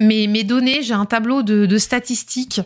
[0.00, 0.82] mes, mes données.
[0.82, 2.60] J'ai un tableau de, statistiques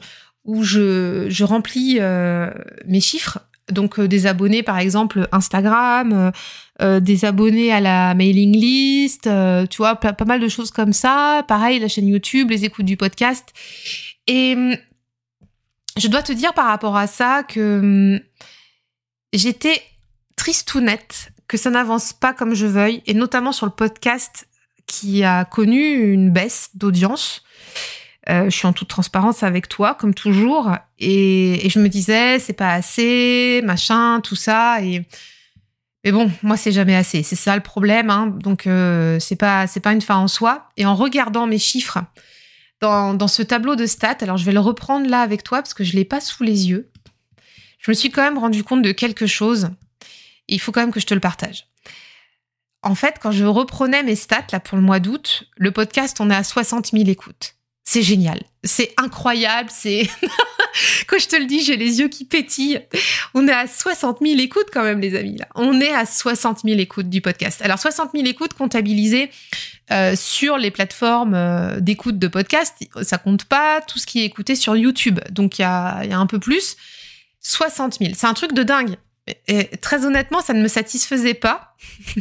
[0.44, 2.51] où je, remplis euh,
[2.87, 3.38] mes chiffres.
[3.70, 6.33] Donc euh, des abonnés, par exemple, Instagram,
[6.81, 9.29] des abonnés à la mailing list,
[9.70, 11.44] tu vois, pas, pas, mal de choses comme ça.
[11.46, 13.53] Pareil, la chaîne YouTube, les écoutes du podcast.
[14.27, 14.77] Et hum,
[15.96, 18.20] je dois te dire par rapport à ça que hum,
[19.33, 19.81] j'étais
[20.35, 24.48] triste ou nette que ça n'avance pas comme je veuille, et notamment sur le podcast
[24.86, 27.42] qui a connu une baisse d'audience.
[28.30, 32.54] Euh, je suis en toute transparence avec toi, comme toujours, et, je me disais, c'est
[32.54, 35.04] pas assez, machin, tout ça, et
[36.04, 38.28] mais bon, moi c'est jamais assez, c'est ça le problème, hein.
[38.28, 40.70] donc euh, c'est pas pas une fin en soi.
[40.78, 41.98] Et en regardant mes chiffres
[42.80, 45.74] dans, dans ce tableau de stats, alors je vais le reprendre là avec toi parce
[45.74, 46.90] que je l'ai pas sous les yeux.
[47.78, 49.68] Je me suis quand même rendu compte de quelque chose
[50.48, 51.66] il faut quand même que je te le partage.
[52.83, 56.31] En fait, quand je reprenais mes stats là pour le mois d'août, le podcast, on
[56.31, 57.55] est à 60 000 écoutes.
[57.85, 60.09] C'est génial, c'est incroyable, c'est
[61.07, 62.81] quand je te le dis, j'ai les yeux qui pétillent.
[63.35, 65.37] On est à 60 000 écoutes quand même, les amis.
[65.37, 67.61] Là, on est à 60 000 écoutes du podcast.
[67.62, 69.31] Alors 60 000 écoutes comptabilisées
[69.90, 74.24] euh, sur les plateformes euh, d'écoute de podcast, ça compte pas tout ce qui est
[74.24, 75.20] écouté sur YouTube.
[75.31, 76.76] Donc il y a, y a un peu plus.
[77.40, 78.96] 60 000, c'est un truc de dingue.
[79.46, 81.76] Et très honnêtement, ça ne me satisfaisait pas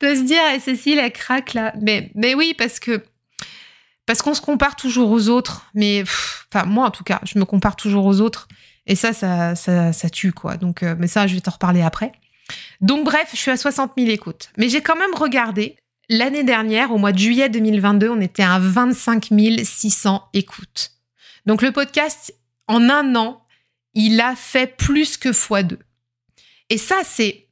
[0.00, 1.72] de se dire, eh, Cécile, elle craque là.
[1.80, 3.02] Mais, mais oui, parce que
[4.06, 5.70] parce qu'on se compare toujours aux autres.
[5.74, 8.48] Mais enfin, moi en tout cas, je me compare toujours aux autres.
[8.86, 10.56] Et ça, ça, ça, tue quoi.
[10.56, 12.10] Donc, euh, mais ça, je vais t'en reparler après.
[12.80, 14.50] Donc bref, je suis à 60 000 écoutes.
[14.56, 15.76] Mais j'ai quand même regardé.
[16.08, 19.28] L'année dernière, au mois de juillet 2022, on était à 25
[19.62, 20.90] 600 écoutes.
[21.46, 22.34] Donc le podcast,
[22.66, 23.44] en un an,
[23.94, 25.76] il a fait plus que x2.
[26.70, 27.46] Et ça, c'est...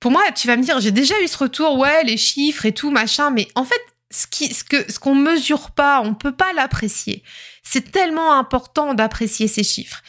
[0.00, 2.72] Pour moi, tu vas me dire, j'ai déjà eu ce retour, ouais, les chiffres et
[2.72, 6.32] tout, machin, mais en fait, ce qui, ce que, ce qu'on mesure pas, on peut
[6.32, 7.22] pas l'apprécier.
[7.62, 10.02] C'est tellement important d'apprécier ces chiffres.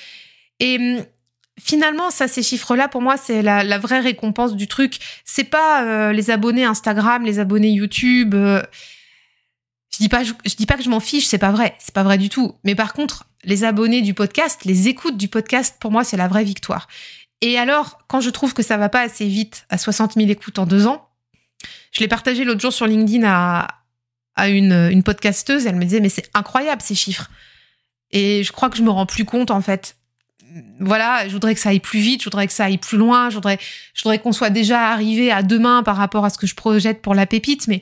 [0.60, 1.06] Et hum,
[1.60, 5.00] finalement, ça, ces chiffres-là, pour moi, c'est la, vraie récompense du truc.
[5.26, 8.34] C'est pas euh, les abonnés Instagram, les abonnés YouTube.
[8.36, 8.62] Euh,
[9.92, 12.04] je dis pas, je, dis pas que je m'en fiche, c'est pas vrai, c'est pas
[12.04, 12.56] vrai du tout.
[12.64, 16.28] Mais par contre, les abonnés du podcast, les écoutes du podcast, pour moi, c'est la
[16.28, 16.88] vraie victoire.
[17.46, 20.60] Et alors, quand je trouve que ça va pas assez vite, à 60 000 écoutes
[20.60, 21.10] en deux ans,
[21.92, 23.68] je l'ai partagé l'autre jour sur LinkedIn à,
[24.38, 27.30] à une, une podcasteuse, elle me disait, mais c'est incroyable ces chiffres.
[28.12, 29.98] Et je crois que je me rends plus compte, en fait,
[30.80, 33.30] voilà, je voudrais que ça aille plus vite, je voudrais que ça aille plus loin,
[33.30, 33.60] je voudrais,
[33.94, 37.02] je voudrais qu'on soit déjà arrivé à demain par rapport à ce que je projette
[37.02, 37.82] pour la pépite, mais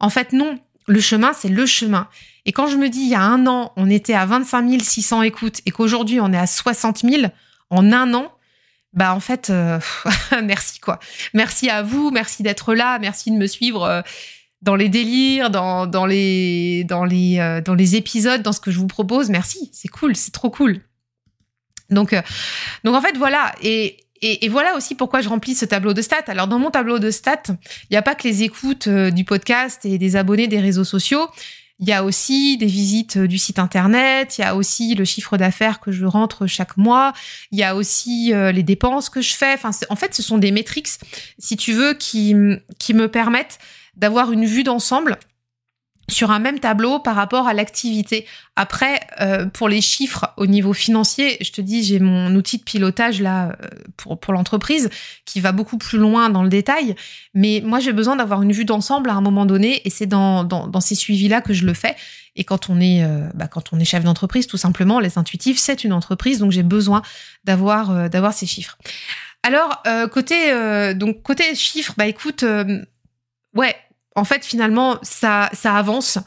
[0.00, 2.08] en fait non, le chemin c'est le chemin.
[2.46, 5.22] Et quand je me dis il y a un an on était à 25 600
[5.22, 7.24] écoutes et qu'aujourd'hui on est à 60 000
[7.70, 8.33] en un an,
[8.94, 9.78] bah en fait euh,
[10.44, 10.98] merci quoi,
[11.34, 13.84] merci à vous, merci d'être là, merci de me suivre.
[13.84, 14.02] Euh,
[14.62, 19.28] dans les délires, euh, dans les épisodes, dans ce que je vous propose.
[19.28, 20.80] Merci, c'est cool, c'est trop cool.
[21.90, 22.14] Donc,
[22.86, 23.54] en fait, voilà.
[23.60, 23.98] Et,
[24.48, 26.24] voilà aussi pourquoi je remplis ce tableau de stats.
[26.28, 29.84] Alors, dans mon tableau de stats, il n'y a pas que les écoutes du podcast
[29.84, 31.28] et des abonnés des réseaux sociaux.
[31.80, 35.04] Il y a aussi des visites euh, du site internet, il y a aussi le
[35.04, 37.12] chiffre d'affaires que je rentre chaque mois,
[37.50, 39.56] il y a aussi les dépenses que je fais.
[39.90, 40.88] En fait, ce sont des métriques,
[41.38, 43.58] si tu veux, qui me permettent
[43.96, 45.18] d'avoir une vue d'ensemble
[46.08, 48.26] sur un même tableau par rapport à l'activité.
[48.56, 52.62] Après, euh, pour les chiffres au niveau financier, je te dis, j'ai mon outil de
[52.62, 54.90] pilotage là euh, pour, pour l'entreprise
[55.24, 56.94] qui va beaucoup plus loin dans le détail.
[57.32, 60.44] Mais moi, j'ai besoin d'avoir une vue d'ensemble à un moment donné et c'est dans,
[60.44, 61.96] dans, dans, ces suivis-là que je le fais.
[62.36, 65.58] Et quand on est, euh, bah, quand on est chef d'entreprise, tout simplement, les intuitifs,
[65.58, 67.02] c'est une entreprise, donc j'ai besoin
[67.44, 68.76] d'avoir d'avoir ces chiffres.
[69.42, 72.44] Alors côté donc côté chiffres, bah écoute,
[73.54, 73.76] ouais,
[74.14, 76.18] en fait, finalement, ça, avance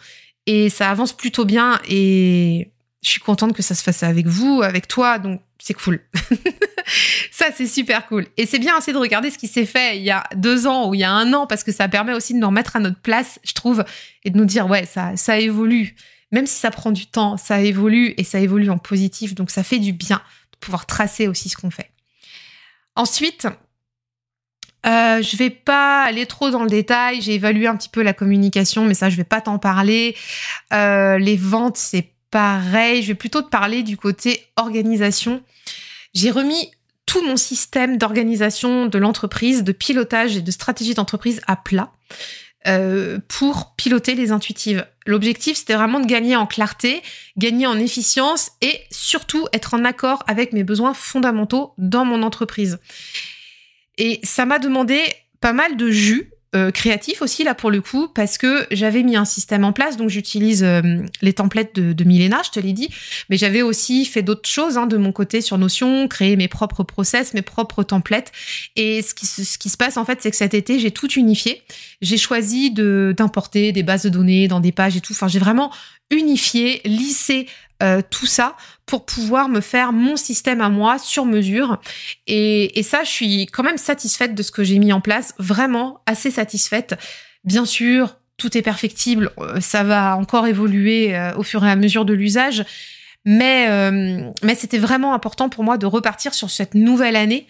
[0.45, 1.79] et ça avance plutôt bien.
[1.87, 2.71] Et
[3.01, 5.19] je suis contente que ça se fasse avec vous, avec toi.
[5.19, 6.01] Donc, c'est cool.
[7.31, 8.27] ça, c'est super cool.
[8.37, 10.89] Et c'est bien aussi de regarder ce qui s'est fait il y a deux ans
[10.89, 12.79] ou il y a un an parce que ça permet aussi de nous remettre à
[12.79, 13.85] notre place, je trouve,
[14.23, 15.95] et de nous dire, ouais, ça, ça évolue.
[16.31, 19.33] Même si ça prend du temps, ça évolue et ça évolue en positif.
[19.33, 20.21] Donc, ça fait du bien
[20.51, 21.91] de pouvoir tracer aussi ce qu'on fait.
[22.95, 23.47] Ensuite,
[24.85, 27.21] euh, je vais pas aller trop dans le détail.
[27.21, 30.15] J'ai évalué un petit peu la communication, mais ça, je vais pas t'en parler.
[30.73, 33.01] Euh, les ventes, c'est pareil.
[33.01, 35.41] Je vais plutôt te parler du côté organisation.
[36.13, 36.71] J'ai remis
[37.05, 41.91] tout mon système d'organisation de l'entreprise, de pilotage et de stratégie d'entreprise à plat
[42.67, 44.85] euh, pour piloter les intuitives.
[45.05, 47.01] L'objectif, c'était vraiment de gagner en clarté,
[47.37, 52.77] gagner en efficience et surtout être en accord avec mes besoins fondamentaux dans mon entreprise.
[53.97, 55.01] Et ça m'a demandé
[55.39, 59.17] pas mal de jus euh, créatif aussi là pour le coup parce que j'avais mis
[59.17, 59.97] un système en place.
[59.97, 60.81] Donc j'utilise euh,
[61.21, 62.89] les templates de, de Milena je te l'ai dit.
[63.29, 66.83] Mais j'avais aussi fait d'autres choses hein, de mon côté sur Notion créer mes propres
[66.83, 68.31] process mes propres templates.
[68.77, 71.11] Et ce qui, ce qui se passe en fait c'est que cet été j'ai tout
[71.11, 71.61] unifié.
[72.01, 75.11] J'ai choisi de d'importer des bases de données dans des pages et tout.
[75.11, 75.71] Enfin j'ai vraiment
[76.11, 77.47] unifié lissé
[77.83, 78.55] euh, tout ça
[78.87, 81.79] pour pouvoir me faire mon système à moi sur mesure.
[82.25, 85.35] Et, et ça, je suis quand même satisfaite de ce que j'ai mis en place,
[85.37, 86.95] vraiment assez satisfaite.
[87.43, 91.75] Bien sûr, tout est perfectible, euh, ça va encore évoluer euh, au fur et à
[91.75, 92.65] mesure de l'usage.
[93.29, 93.67] Mais,
[94.41, 97.45] mais c'était vraiment important pour moi de repartir sur cette nouvelle année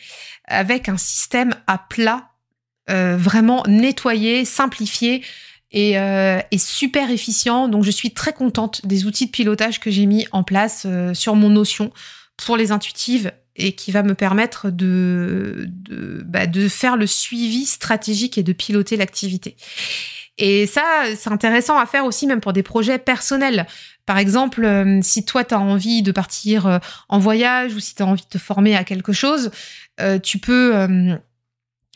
[0.46, 2.30] avec un système à plat,
[2.88, 5.24] vraiment nettoyé, simplifié,
[5.78, 7.68] euh, et, super efficient.
[7.68, 11.14] Donc je suis très contente des outils de pilotage que j'ai mis en place euh,
[11.14, 11.92] sur mon notion
[12.38, 15.68] pour les intuitives et qui va me permettre de,
[16.26, 19.56] bah, de faire le suivi stratégique et de piloter l'activité.
[20.38, 20.84] Et ça,
[21.16, 23.66] c'est intéressant à faire aussi même pour des projets personnels.
[24.06, 28.04] Par exemple, euh, si toi, tu as envie de partir en voyage ou si tu
[28.04, 29.50] as envie de te former à quelque chose,
[30.22, 31.18] tu peux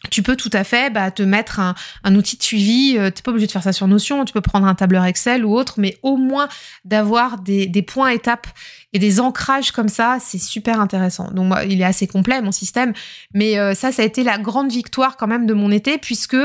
[0.10, 2.96] tu peux tout à fait bah, te mettre un, outil de suivi.
[2.98, 4.26] Euh, tu n'es pas obligé de faire ça sur Notion.
[4.26, 6.50] Tu peux prendre un tableur Excel ou autre, mais au moins
[6.86, 8.48] d'avoir des, points étapes
[8.94, 11.32] et des ancrages comme ça, c'est super intéressant.
[11.32, 12.94] Donc moi, il est assez complet mon système,
[13.34, 16.38] mais euh, ça, ça a été la grande victoire quand même de mon été puisque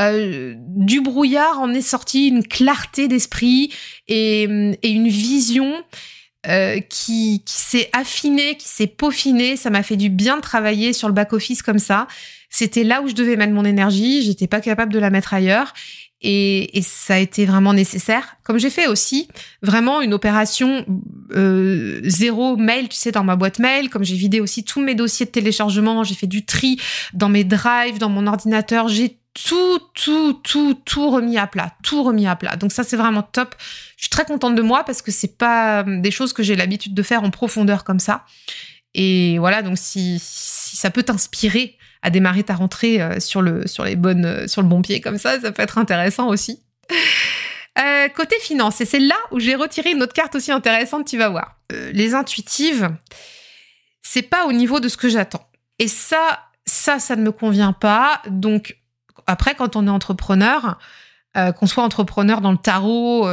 [0.00, 3.72] euh, du brouillard en est sorti une clarté d'esprit
[4.08, 5.74] et, une vision
[6.90, 9.56] qui, s'est affinée, qui s'est peaufinée.
[9.56, 12.06] Ça m'a fait du bien de travailler sur le back-office comme ça.
[12.54, 14.22] C'était là où je devais mettre mon énergie.
[14.22, 15.74] J'étais pas capable de la mettre ailleurs.
[16.20, 18.36] Et, et, ça a été vraiment nécessaire.
[18.44, 19.26] Comme j'ai fait aussi
[19.60, 20.86] vraiment une opération
[21.34, 24.94] euh, zéro mail, tu sais, dans ma boîte mail, comme j'ai vidé aussi tous mes
[24.94, 26.78] dossiers de téléchargement, j'ai fait du tri
[27.12, 32.04] dans mes drives, dans mon ordinateur, j'ai tout, tout, tout, tout remis à plat, tout
[32.04, 32.54] remis à plat.
[32.54, 33.56] Donc ça, c'est vraiment top.
[33.96, 36.54] Je suis très contente de moi parce que c'est pas euh, des choses que j'ai
[36.54, 38.24] l'habitude de faire en profondeur comme ça.
[38.94, 43.66] Et voilà, donc si, si ça peut t'inspirer à démarrer ta rentrée euh, sur le,
[43.66, 46.62] sur les bonnes, euh, sur le bon pied comme ça, ça peut être intéressant aussi.
[47.76, 51.18] Euh, côté finance, et c'est là où j'ai retiré une autre carte aussi intéressante, tu
[51.18, 51.58] vas voir.
[51.92, 52.88] les intuitives,
[54.00, 55.44] c'est pas au niveau de ce que j'attends.
[55.80, 58.22] Et ça, ça, ça ne me convient pas.
[58.30, 58.78] Donc,
[59.26, 60.78] après, quand on est entrepreneur,
[61.34, 63.28] qu'on soit entrepreneur dans le tarot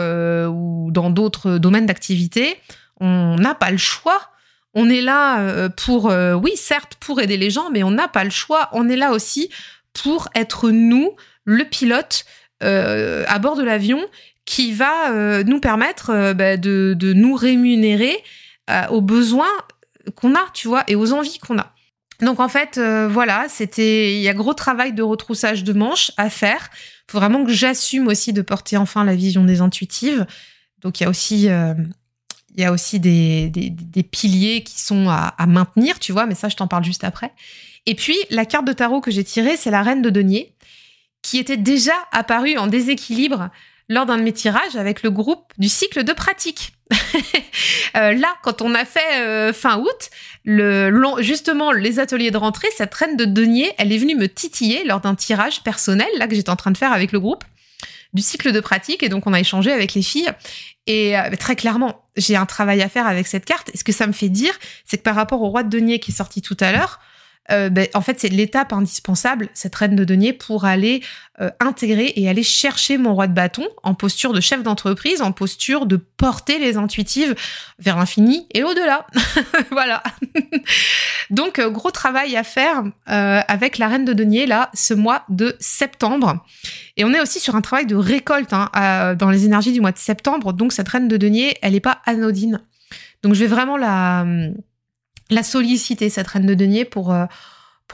[0.47, 2.57] ou dans d'autres domaines d'activité,
[2.99, 4.30] on n'a pas le choix.
[4.73, 6.05] On est là euh, pour,
[6.41, 8.69] oui, certes, pour aider les gens, mais on n'a pas le choix.
[8.71, 9.49] On est là aussi
[9.93, 12.25] pour être nous, le pilote
[12.62, 13.99] à bord de l'avion,
[14.45, 18.23] qui va nous permettre bah, de, nous rémunérer
[18.89, 19.49] aux besoins
[20.15, 21.73] qu'on a, tu vois, et aux envies qu'on a.
[22.21, 26.12] Donc en fait, euh, voilà, c'était, il y a gros travail de retroussage de manches
[26.17, 26.69] à faire.
[27.07, 30.25] Faut vraiment que j'assume aussi de porter enfin la vision des intuitives.
[30.81, 31.73] Donc il y a aussi, euh,
[32.55, 36.49] il y a aussi des, des, piliers qui sont à, maintenir, tu vois, mais ça
[36.49, 37.31] je t'en parle juste après.
[37.85, 40.53] Et puis la carte de tarot que j'ai tirée, c'est la reine de denier,
[41.21, 43.49] qui était déjà apparue en déséquilibre
[43.89, 46.73] lors d'un de mes tirages avec le groupe du cycle de pratique.
[47.97, 50.09] Euh, là, quand on a fait fin août,
[50.45, 54.85] le, justement, les ateliers de rentrée, cette reine de denier, elle est venue me titiller
[54.85, 57.43] lors d'un tirage personnel, là, que j'étais en train de faire avec le groupe,
[58.13, 59.03] du cycle de pratique.
[59.03, 60.31] Et donc, on a échangé avec les filles.
[60.87, 63.69] Et euh, très clairement, j'ai un travail à faire avec cette carte.
[63.74, 64.54] Et ce que ça me fait dire,
[64.86, 67.00] c'est que par rapport au roi de denier qui est sorti tout à l'heure,
[67.51, 71.01] euh, ben, en fait, c'est l'étape indispensable, cette reine de denier, pour aller
[71.39, 75.31] euh, intégrer et aller chercher mon roi de bâton en posture de chef d'entreprise, en
[75.31, 77.35] posture de porter les intuitives
[77.79, 79.07] vers l'infini et au-delà.
[79.71, 80.03] voilà.
[81.29, 85.55] Donc, euh, gros travail à faire avec la reine de denier, là, ce mois de
[85.59, 86.45] septembre.
[86.97, 89.91] Et on est aussi sur un travail de récolte hein, dans les énergies du mois
[89.91, 90.53] de septembre.
[90.53, 92.61] Donc, cette reine de denier, elle n'est pas anodine.
[93.23, 94.25] Donc, je vais vraiment la
[95.31, 97.25] la solliciter, cette reine de denier, pour, euh,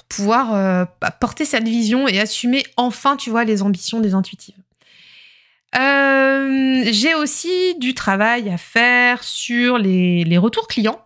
[0.09, 4.55] pouvoir euh, bah, porter cette vision et assumer enfin, tu vois, les ambitions des intuitives.
[5.77, 11.03] Euh, j'ai aussi du travail à faire sur les, retours clients.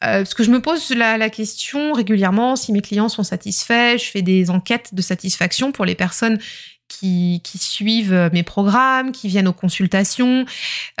[0.00, 3.98] parce que je me pose la, question régulièrement si mes clients sont satisfaits.
[3.98, 6.38] Je fais des enquêtes de satisfaction pour les personnes
[6.88, 10.44] qui, suivent euh, mes programmes, qui viennent aux consultations.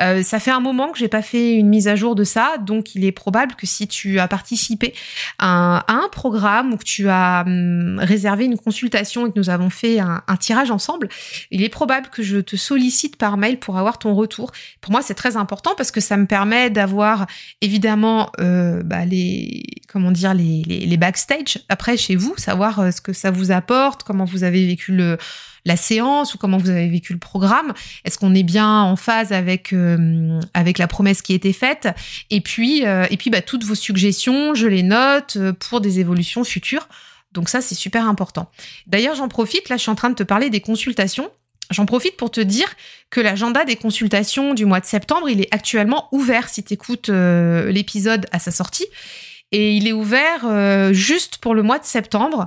[0.00, 2.56] Euh, ça fait un moment que j'ai pas fait une mise à jour de ça,
[2.58, 4.94] donc il est probable que si tu as participé
[5.38, 9.70] à un, programme ou que tu as hum, réservé une consultation et que nous avons
[9.70, 11.08] fait un, tirage ensemble,
[11.50, 14.52] il est probable que je te sollicite par mail pour avoir ton retour.
[14.80, 17.26] Pour moi, c'est très important parce que ça me permet d'avoir
[17.60, 23.12] évidemment euh, bah, les comment dire les, les, backstage après chez vous, savoir ce que
[23.12, 25.18] ça vous apporte, comment vous avez vécu le
[25.66, 27.74] la séance ou comment vous avez vécu le programme
[28.04, 31.88] Est-ce qu'on est bien en phase avec euh, la promesse qui était faite?
[32.30, 35.98] Et puis euh, et puis bah, toutes vos suggestions, je les note euh, pour des
[35.98, 36.88] évolutions futures.
[37.32, 38.48] Donc ça c'est super important.
[38.86, 41.30] D'ailleurs j'en profite là, je suis en train de te parler des consultations.
[41.72, 42.68] J'en profite pour te dire
[43.10, 47.08] que l'agenda des consultations du mois de septembre, il est actuellement ouvert si tu écoutes
[47.08, 48.86] l'épisode à sa sortie.
[49.50, 52.46] Et il est ouvert juste pour le mois de septembre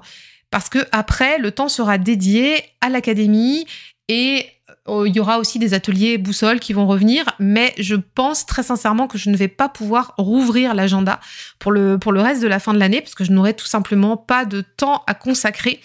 [0.51, 3.65] parce que après le temps sera dédié à l'académie
[4.07, 4.45] et
[4.87, 8.63] euh, il y aura aussi des ateliers boussole qui vont revenir, mais je pense très
[8.63, 11.19] sincèrement que je ne vais pas pouvoir rouvrir l'agenda
[11.59, 13.65] pour le, pour le reste de la fin de l'année parce que je n'aurai tout
[13.65, 15.79] simplement pas de temps à consacrer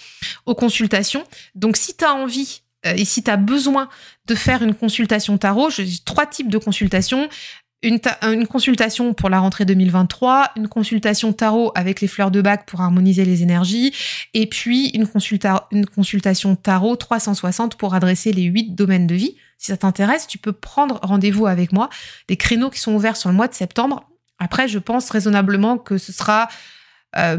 [0.46, 1.24] aux consultations.
[1.55, 3.88] Donc si tu as envie euh, et si tu as besoin
[4.27, 7.29] de faire une consultation tarot, j'ai trois types de consultations
[7.84, 12.80] une, consultation pour la rentrée 2023, une consultation tarot avec les fleurs de bac pour
[12.80, 13.94] harmoniser les énergies,
[14.32, 15.06] et puis une,
[15.70, 19.36] une consultation tarot 360 pour adresser les huit domaines de vie.
[19.58, 21.90] Si ça t'intéresse, tu peux prendre rendez-vous avec moi.
[22.28, 24.08] Des créneaux qui sont ouverts sur le mois de septembre.
[24.38, 26.48] Après, je pense raisonnablement que ce sera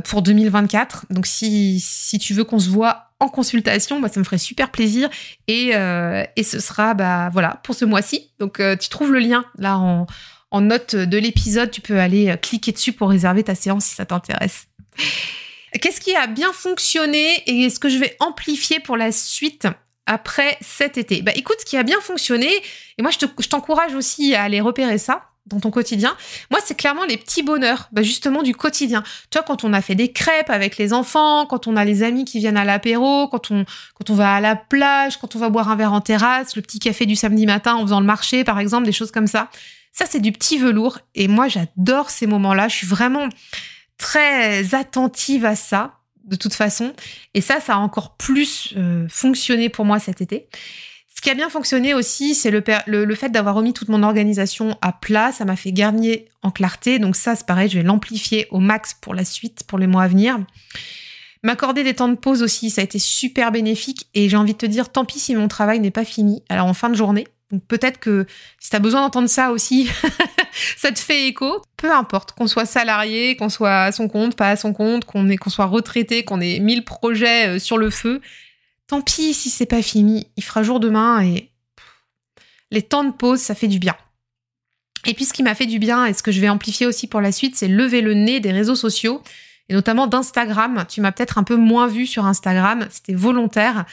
[0.05, 1.07] pour 2024.
[1.09, 4.71] Donc si, si tu veux qu'on se voit en consultation, bah, ça me ferait super
[4.71, 5.09] plaisir.
[5.47, 5.73] Et,
[6.35, 8.31] et ce sera bah, voilà, pour ce mois-ci.
[8.39, 10.07] Donc tu trouves le lien là en,
[10.51, 11.71] en note de l'épisode.
[11.71, 14.67] Tu peux aller cliquer dessus pour réserver ta séance si ça t'intéresse.
[15.81, 19.67] Qu'est-ce qui a bien fonctionné et ce que je vais amplifier pour la suite
[20.05, 21.21] après cet été?
[21.21, 22.49] Bah écoute, ce qui a bien fonctionné,
[22.97, 26.15] et moi je t'encourage aussi à aller repérer ça dans ton quotidien.
[26.49, 29.03] Moi, c'est clairement les petits bonheurs, bah justement du quotidien.
[29.29, 32.01] Tu vois, quand on a fait des crêpes avec les enfants, quand on a les
[32.03, 35.39] amis qui viennent à l'apéro, quand on quand on va à la plage, quand on
[35.39, 38.07] va boire un verre en terrasse, le petit café du samedi matin en faisant le
[38.07, 39.49] marché, par exemple, des choses comme ça.
[39.97, 40.99] Ça, c'est du petit velours.
[41.15, 42.67] Et moi, j'adore ces moments-là.
[42.67, 43.29] Je suis vraiment
[43.97, 46.93] très attentive à ça, de toute façon.
[47.33, 50.49] Et ça, ça a encore plus euh, fonctionné pour moi cet été.
[51.15, 54.77] Ce qui a bien fonctionné aussi, c'est le, le, fait d'avoir remis toute mon organisation
[54.81, 55.31] à plat.
[55.31, 56.99] Ça m'a fait gagner en clarté.
[56.99, 60.03] Donc ça, c'est pareil, je vais l'amplifier au max pour la suite, pour les mois
[60.03, 60.37] à venir.
[61.41, 64.07] M'accorder des temps de pause aussi, ça a été super bénéfique.
[64.13, 66.43] Et j'ai envie de te dire, tant pis si mon travail n'est pas fini.
[66.49, 67.27] Alors en fin de journée,
[67.67, 68.25] peut-être que
[68.59, 69.89] si tu as besoin d'entendre ça aussi,
[70.77, 71.61] ça te fait écho.
[71.77, 75.35] Peu importe, qu'on soit salarié, qu'on soit à son compte, pas à son compte, qu'on
[75.37, 78.21] qu'on soit retraité, qu'on ait mille projets euh, sur le feu.
[78.87, 81.49] Tant pis si c'est pas fini, il fera jour demain et
[82.71, 83.95] les temps de pause, ça fait du bien.
[85.05, 87.07] Et puis ce qui m'a fait du bien et ce que je vais amplifier aussi
[87.07, 89.21] pour la suite, c'est lever le nez des réseaux sociaux
[89.69, 90.85] et notamment d'Instagram.
[90.89, 93.85] Tu m'as peut-être un peu moins vu sur Instagram, c'était volontaire.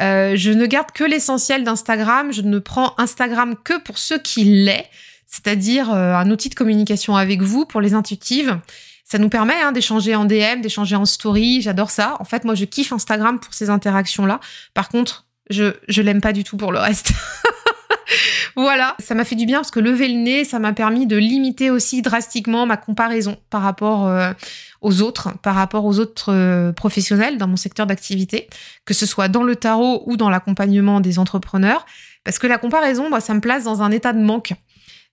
[0.00, 2.32] Euh, je ne garde que l'essentiel d'Instagram.
[2.32, 4.86] Je ne prends Instagram que pour ce qu'il est,
[5.26, 8.58] c'est-à-dire euh, un outil de communication avec vous pour les intuitives.
[9.04, 11.60] Ça nous permet hein, d'échanger en DM, d'échanger en story.
[11.62, 12.16] J'adore ça.
[12.20, 14.40] En fait, moi, je kiffe Instagram pour ces interactions-là.
[14.72, 17.12] Par contre, je je l'aime pas du tout pour le reste.
[18.56, 21.16] voilà, ça m'a fait du bien parce que lever le nez, ça m'a permis de
[21.16, 24.32] limiter aussi drastiquement ma comparaison par rapport euh,
[24.80, 28.48] aux autres, par rapport aux autres euh, professionnels dans mon secteur d'activité,
[28.84, 31.86] que ce soit dans le tarot ou dans l'accompagnement des entrepreneurs,
[32.24, 34.52] parce que la comparaison, moi, ça me place dans un état de manque.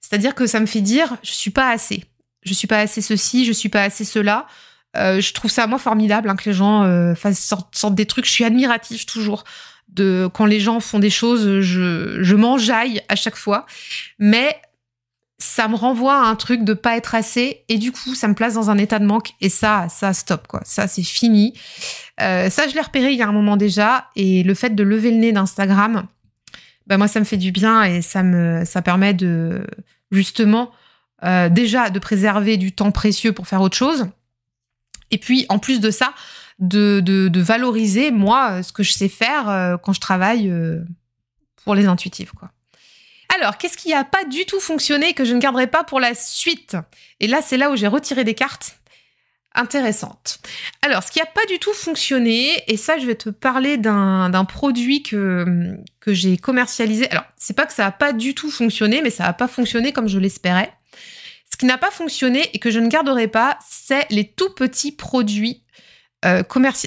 [0.01, 2.03] C'est-à-dire que ça me fait dire, je suis pas assez,
[2.43, 4.47] je suis pas assez ceci, je suis pas assez cela.
[4.95, 8.25] Euh, je trouve ça moi formidable hein, que les gens fassent sortent, des trucs.
[8.25, 9.43] Je suis admirative toujours
[10.33, 13.65] quand les gens font des choses, je, je m'enjaille à chaque fois.
[14.19, 14.59] Mais
[15.39, 18.33] ça me renvoie à un truc de pas être assez et du coup ça me
[18.33, 20.61] place dans un état de manque et ça ça stop quoi.
[20.65, 21.53] Ça c'est fini.
[22.21, 24.83] Euh, ça je l'ai repéré il y a un moment déjà et le fait de
[24.83, 26.07] lever le nez d'Instagram
[26.87, 29.63] ben moi ça me fait du bien et ça me ça permet de
[30.11, 30.71] justement
[31.23, 34.07] euh, déjà de préserver du temps précieux pour faire autre chose.
[35.11, 36.13] Et puis en plus de ça
[36.59, 40.51] de, valoriser moi ce que je sais faire euh, quand je travaille
[41.63, 42.51] pour les intuitifs quoi
[43.39, 46.15] alors, qu'est-ce qui n'a pas du tout fonctionné que je ne garderai pas pour la
[46.15, 46.77] suite?
[47.19, 48.79] Et là, c'est là où j'ai retiré des cartes
[49.53, 50.39] intéressantes.
[50.81, 54.45] Alors, ce qui n'a pas du tout fonctionné, et ça, je vais te parler d'un
[54.45, 57.09] produit que, que j'ai commercialisé.
[57.11, 59.91] Alors, c'est pas que ça n'a pas du tout fonctionné, mais ça n'a pas fonctionné
[59.91, 60.71] comme je l'espérais.
[61.51, 64.91] Ce qui n'a pas fonctionné et que je ne garderai pas, c'est les tout petits
[64.91, 65.63] produits
[66.27, 66.43] euh,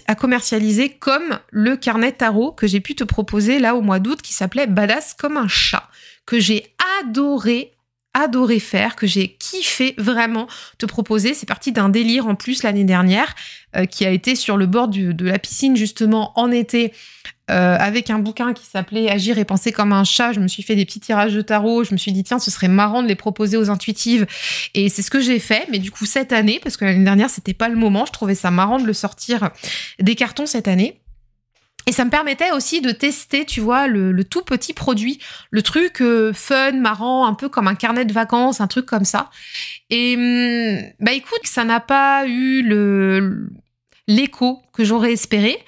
[0.06, 4.20] à commercialiser comme le carnet tarot que j'ai pu te proposer là au mois d'août
[4.22, 5.88] qui s'appelait Badass comme un chat
[6.26, 7.72] que j'ai adoré
[8.12, 11.32] adoré faire, que j'ai kiffé vraiment te proposer.
[11.32, 13.34] C'est parti d'un délire en plus l'année dernière
[13.76, 16.92] euh, qui a été sur le bord de la piscine justement en été
[17.50, 20.32] euh, avec un bouquin qui s'appelait Agir et penser comme un chat.
[20.32, 21.84] Je me suis fait des petits tirages de tarot.
[21.84, 24.26] Je me suis dit tiens ce serait marrant de les proposer aux intuitives
[24.74, 25.66] et c'est ce que j'ai fait.
[25.70, 28.06] Mais du coup cette année parce que l'année dernière c'était pas le moment.
[28.06, 29.50] Je trouvais ça marrant de le sortir
[29.98, 31.00] des cartons cette année.
[31.86, 35.18] Et ça me permettait aussi de tester, tu vois, le, tout petit produit,
[35.50, 39.04] le truc euh, fun, marrant, un peu comme un carnet de vacances, un truc comme
[39.04, 39.30] ça.
[39.88, 43.48] Et hum, bah écoute, ça n'a pas eu le
[44.06, 45.58] l'écho que j'aurais espéré.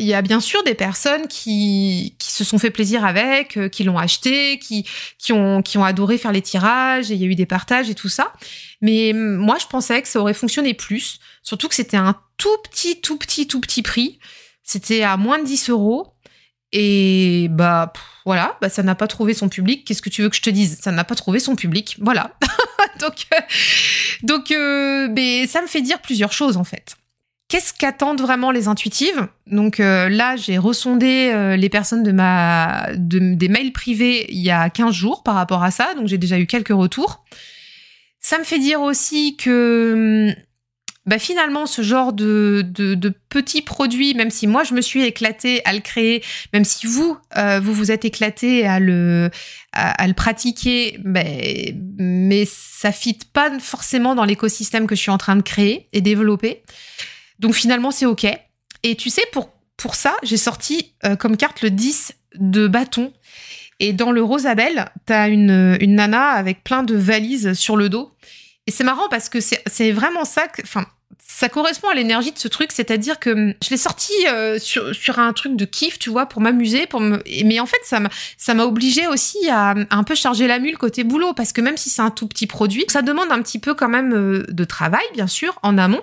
[0.00, 3.68] Il y a bien sûr des personnes qui, qui se sont fait plaisir avec, euh,
[3.68, 4.86] qui l'ont acheté, qui,
[5.18, 7.90] qui, ont, qui ont adoré faire les tirages, et il y a eu des partages
[7.90, 8.32] et tout ça.
[8.80, 12.56] Mais hum, moi, je pensais que ça aurait fonctionné plus, surtout que c'était un tout
[12.64, 14.18] petit, tout petit, tout petit prix.
[14.62, 16.14] C'était à moins de 10 euros.
[16.72, 17.92] Et bah
[18.24, 19.84] voilà, bah, ça n'a pas trouvé son public.
[19.84, 20.78] Qu'est-ce que tu veux que je te dise?
[20.80, 21.96] Ça n'a pas trouvé son public.
[22.00, 22.32] Voilà.
[23.00, 23.40] donc euh,
[24.22, 26.96] donc euh, mais ça me fait dire plusieurs choses en fait.
[27.50, 29.28] Qu'est-ce qu'attendent vraiment les intuitives?
[29.46, 34.70] Donc euh, là, j'ai ressondé les personnes de ma des mails privés il y a
[34.70, 37.24] 15 jours par rapport à ça, donc j'ai déjà eu quelques retours.
[38.20, 40.42] Ça me fait dire aussi que hum,
[41.06, 45.62] bah finalement, ce genre de, de, petits produits, même si moi je me suis éclatée
[45.64, 46.22] à le créer,
[46.52, 49.30] même si vous, euh, vous vous êtes éclaté à le,
[49.72, 55.18] à, le pratiquer, mais, mais ça fit pas forcément dans l'écosystème que je suis en
[55.18, 56.62] train de créer et développer.
[57.40, 58.26] Donc finalement, c'est OK.
[58.82, 63.12] Et tu sais, pour, pour ça, j'ai sorti euh, comme carte le 10 de bâton.
[63.80, 67.88] Et dans le Rosabelle, tu as une, une nana avec plein de valises sur le
[67.88, 68.12] dos.
[68.66, 70.86] Et c'est marrant parce que c'est vraiment ça enfin,
[71.18, 75.18] ça correspond à l'énergie de ce truc, c'est-à-dire que hum, je l'ai sorti euh, sur,
[75.18, 77.22] un truc de kiff, tu vois, pour m'amuser, me...
[77.44, 80.76] mais en fait ça m'a ça m'a obligé aussi à, un peu charger la mule
[80.76, 83.58] côté boulot parce que même si c'est un tout petit produit, ça demande un petit
[83.58, 86.02] peu quand même euh, de travail bien sûr en amont.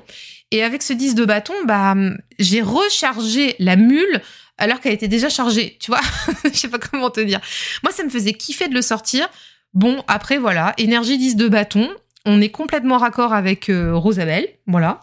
[0.52, 4.22] Et avec ce 10 de bâton, bah hum, j'ai rechargé la mule
[4.58, 6.02] alors qu'elle était déjà chargée, tu vois.
[6.44, 7.42] Je sais pas comment te dire.
[7.84, 9.28] Moi ça me faisait kiffer de le sortir.
[9.74, 11.90] Bon, après voilà, énergie 10 de bâton,
[12.26, 15.02] on est complètement raccord avec euh, Rosabelle, voilà.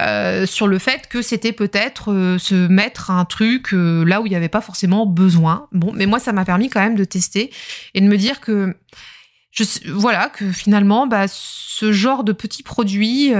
[0.00, 4.30] Euh, sur le fait que c'était peut-être euh, se mettre un truc là où il
[4.30, 5.68] n'y avait pas forcément besoin.
[5.72, 7.52] Bon, mais moi, ça m'a permis quand même de tester
[7.94, 8.76] et de me dire que,
[9.52, 13.32] je, voilà, que finalement, bah, ce genre de petits produits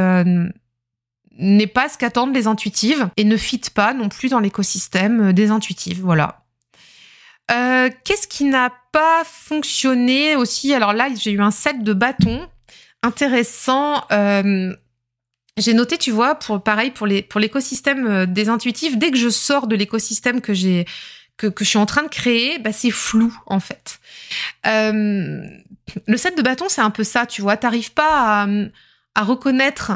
[1.39, 5.51] n'est pas ce qu'attendent les intuitives et ne fit pas non plus dans l'écosystème des
[5.51, 6.01] intuitives.
[6.03, 6.41] Voilà.
[7.49, 10.72] Qu'est-ce qui n'a pas fonctionné aussi?
[10.72, 12.49] Alors là, j'ai eu un set de bâtons
[13.05, 14.05] intéressant.
[14.11, 14.74] Euh,
[15.57, 19.28] j'ai noté, tu vois, pour pareil pour pour l'écosystème euh, des intuitifs, dès que je
[19.28, 20.87] sors de l'écosystème que j'ai
[21.37, 24.01] que, que je suis en train de créer, bah c'est flou en fait.
[24.66, 25.47] Euh,
[26.07, 27.57] le set de bâton, c'est un peu ça, tu vois.
[27.57, 28.49] T'arrives pas à,
[29.14, 29.93] à, reconnaître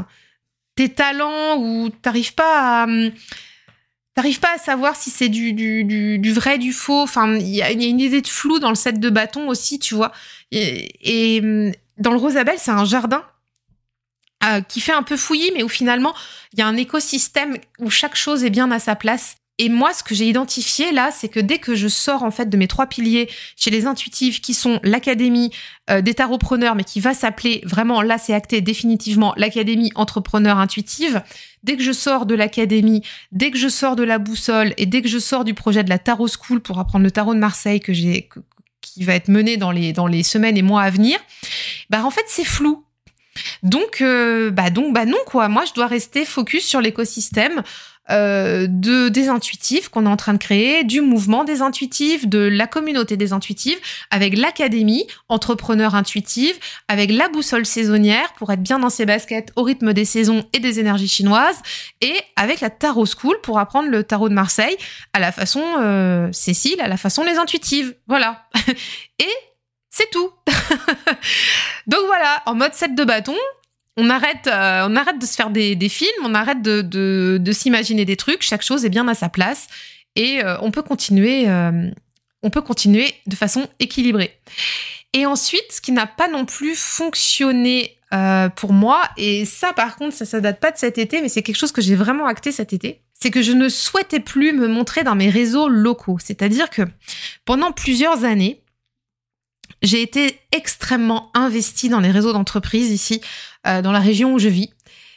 [0.79, 2.87] tes talents ou t'arrives pas à
[4.15, 7.03] t'arrives pas à savoir si c'est du, du, vrai, du faux.
[7.03, 9.97] Enfin, il y a, une idée de flou dans le set de bâton aussi, tu
[9.97, 10.13] vois.
[10.53, 13.25] Et, et, dans le Rosabelle, c'est un jardin
[14.45, 16.15] euh, qui fait un peu fouillis, mais où finalement,
[16.53, 19.37] il y a un écosystème où chaque chose est bien à sa place.
[19.61, 22.49] Et moi, ce que j'ai identifié là, c'est que dès que je sors en fait
[22.49, 25.51] de mes trois piliers chez les intuitifs, qui sont l'académie
[25.91, 31.23] euh, des tarotpreneurs, mais qui va s'appeler vraiment là, c'est acté définitivement l'académie entrepreneur intuitive.
[31.65, 33.03] Dès que je sors de l'académie,
[33.33, 35.91] dès que je sors de la boussole et dès que je sors du projet de
[35.91, 38.29] la tarot school pour apprendre le tarot de Marseille que j'ai
[38.81, 41.19] qui va être mené dans les, dans les semaines et mois à venir,
[41.91, 42.85] bah en fait c'est flou.
[43.63, 45.49] Donc, euh, bah donc, bah non quoi.
[45.49, 47.63] Moi, je dois rester focus sur l'écosystème
[48.11, 52.39] euh, de des intuitifs qu'on est en train de créer, du mouvement des intuitifs, de
[52.39, 56.57] la communauté des intuitifs, avec l'académie entrepreneur intuitive,
[56.89, 60.59] avec la boussole saisonnière pour être bien dans ses baskets au rythme des saisons et
[60.59, 61.61] des énergies chinoises,
[62.01, 64.77] et avec la tarot school pour apprendre le tarot de Marseille
[65.13, 68.45] à la façon euh, Cécile, à la façon les intuitives, voilà.
[69.19, 69.35] et
[69.91, 70.31] c'est tout.
[71.87, 73.35] Donc voilà, en mode set de bâton,
[73.99, 78.17] on arrête, euh, on arrête de se faire des, films, on arrête de, s'imaginer des
[78.17, 78.43] trucs.
[78.43, 79.67] Chaque chose est bien à sa place
[80.15, 81.91] et euh, on peut continuer, euh,
[82.45, 84.39] on peut continuer de façon équilibrée.
[85.13, 87.97] Et ensuite, ce qui n'a pas non plus fonctionné
[88.57, 91.43] pour moi, et ça par contre, ça, ça date pas de cet été, mais c'est
[91.43, 94.67] quelque chose que j'ai vraiment acté cet été, c'est que je ne souhaitais plus me
[94.67, 96.19] montrer dans mes réseaux locaux.
[96.19, 96.83] C'est-à-dire que
[97.45, 98.63] pendant plusieurs années,
[99.83, 103.21] j'ai été extrêmement investie dans les réseaux d'entreprise ici,
[103.69, 104.71] euh, dans la région où je vis.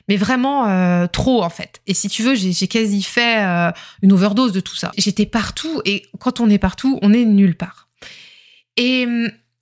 [0.08, 1.82] Mais vraiment euh, trop en fait.
[1.88, 3.72] Et si tu veux, j'ai quasi fait euh,
[4.02, 4.92] une overdose de tout ça.
[4.98, 7.88] J'étais partout et quand on est partout, on est nulle part.
[8.78, 9.08] Et,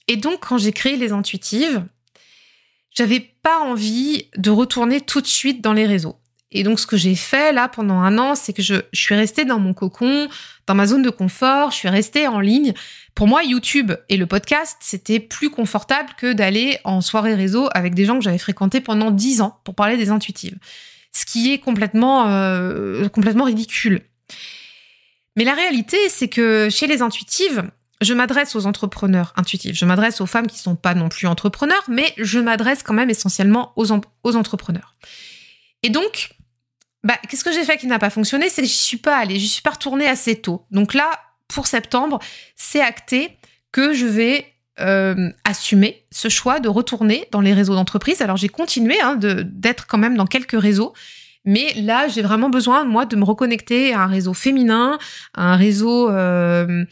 [0.08, 1.84] et donc quand j'ai créé les intuitives,
[2.96, 6.18] j'avais pas envie de retourner tout de suite dans les réseaux.
[6.52, 9.45] Et donc, ce que j'ai fait là pendant un an, c'est que je, suis restée
[9.45, 10.28] dans mon cocon,
[10.66, 12.74] dans ma zone de confort, je suis restée en ligne.
[13.14, 17.93] Pour moi, YouTube et le podcast, c'était plus confortable que d'aller en soirée réseau avec
[17.93, 20.58] des gens que j'avais fréquentés pendant dix ans pour parler des intuitives.
[21.12, 24.02] Ce qui est complètement, euh, complètement ridicule.
[25.36, 27.70] Mais la réalité, c'est que chez les intuitives,
[28.02, 29.76] je m'adresse aux entrepreneurs intuitifs.
[29.76, 33.10] Je m'adresse aux femmes qui sont pas non plus entrepreneurs, mais je m'adresse quand même
[33.10, 33.91] essentiellement aux
[34.36, 34.95] entrepreneurs.
[35.84, 36.32] Et donc,
[37.04, 38.50] bah, qu'est-ce que j'ai fait qui n'a pas fonctionné?
[38.50, 40.66] C'est que j'y suis pas allée, j'y suis pas retournée assez tôt.
[40.72, 41.10] Donc là,
[41.47, 42.20] pour septembre,
[42.56, 43.38] c'est acté
[43.72, 44.45] que je vais
[44.80, 48.22] euh, assumer ce choix de retourner dans les réseaux d'entreprise.
[48.22, 50.93] Alors j'ai continué hein, d'être quand même dans quelques réseaux,
[51.43, 54.97] mais là j'ai vraiment besoin moi de me reconnecter à un réseau féminin,
[55.34, 56.86] à un réseau euh,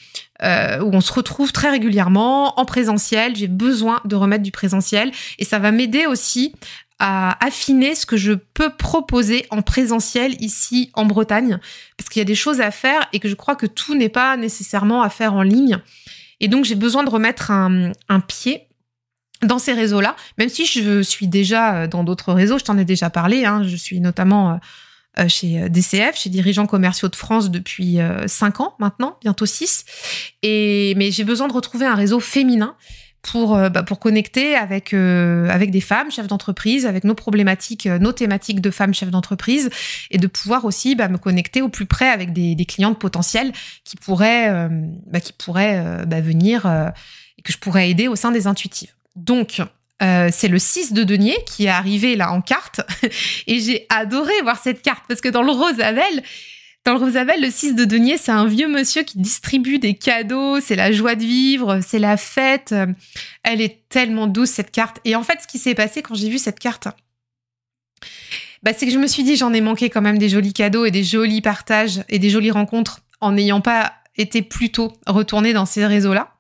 [0.44, 3.38] euh, où on se retrouve très régulièrement en présentiel.
[3.38, 6.54] J'ai besoin de remettre du présentiel et ça va m'aider aussi
[7.00, 11.60] à affiner ce que je peux proposer en présentiel ici en Bretagne,
[11.96, 14.10] parce qu'il y a des choses à faire et que je crois que tout n'est
[14.10, 15.78] pas nécessairement à faire en ligne.
[16.40, 17.92] Et donc j'ai besoin de remettre un,
[18.28, 18.64] pied
[19.44, 23.12] dans ces réseaux-là, même si je suis déjà dans d'autres réseaux, je t'en ai déjà
[23.12, 24.60] parlé, hein, je suis notamment
[25.28, 29.86] chez DCF, chez Dirigeants Commerciaux de France depuis 5 ans maintenant, bientôt 6.
[30.42, 32.76] Et, mais j'ai besoin de retrouver un réseau féminin
[33.22, 37.86] pour, euh, bah, pour connecter avec, euh, avec des femmes chefs d'entreprise, avec nos problématiques,
[37.86, 39.70] euh, nos thématiques de femmes chefs d'entreprise,
[40.12, 43.54] et de pouvoir aussi bah, me connecter au plus près avec des, clientes potentielles
[43.86, 44.70] qui pourraient,
[45.06, 46.66] bah, qui pourraient venir
[47.38, 48.92] et que je pourrais aider au sein des intuitives.
[49.16, 49.62] Donc,
[50.02, 52.82] c'est le 6 de denier qui est arrivé là en carte
[53.48, 55.80] et j'ai adoré voir cette carte parce que dans le rose
[56.88, 60.62] dans le Rosabelle, le 6 de denier, c'est un vieux monsieur qui distribue des cadeaux,
[60.62, 62.74] c'est la joie de vivre, c'est la fête.
[63.44, 65.00] Elle est tellement douce, cette carte.
[65.04, 66.88] Et en fait, ce qui s'est passé quand j'ai vu cette carte,
[68.64, 70.86] bah, c'est que je me suis dit, j'en ai manqué quand même des jolis cadeaux
[70.86, 75.52] et des jolis partages et des jolies rencontres en n'ayant pas été plus tôt retournée
[75.52, 76.36] dans ces réseaux-là.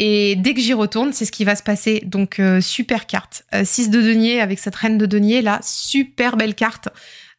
[0.00, 2.02] Et dès que j'y retourne, c'est ce qui va se passer.
[2.04, 3.44] Donc, euh, super carte.
[3.62, 6.88] 6 euh, de denier avec cette reine de denier, là, super belle carte.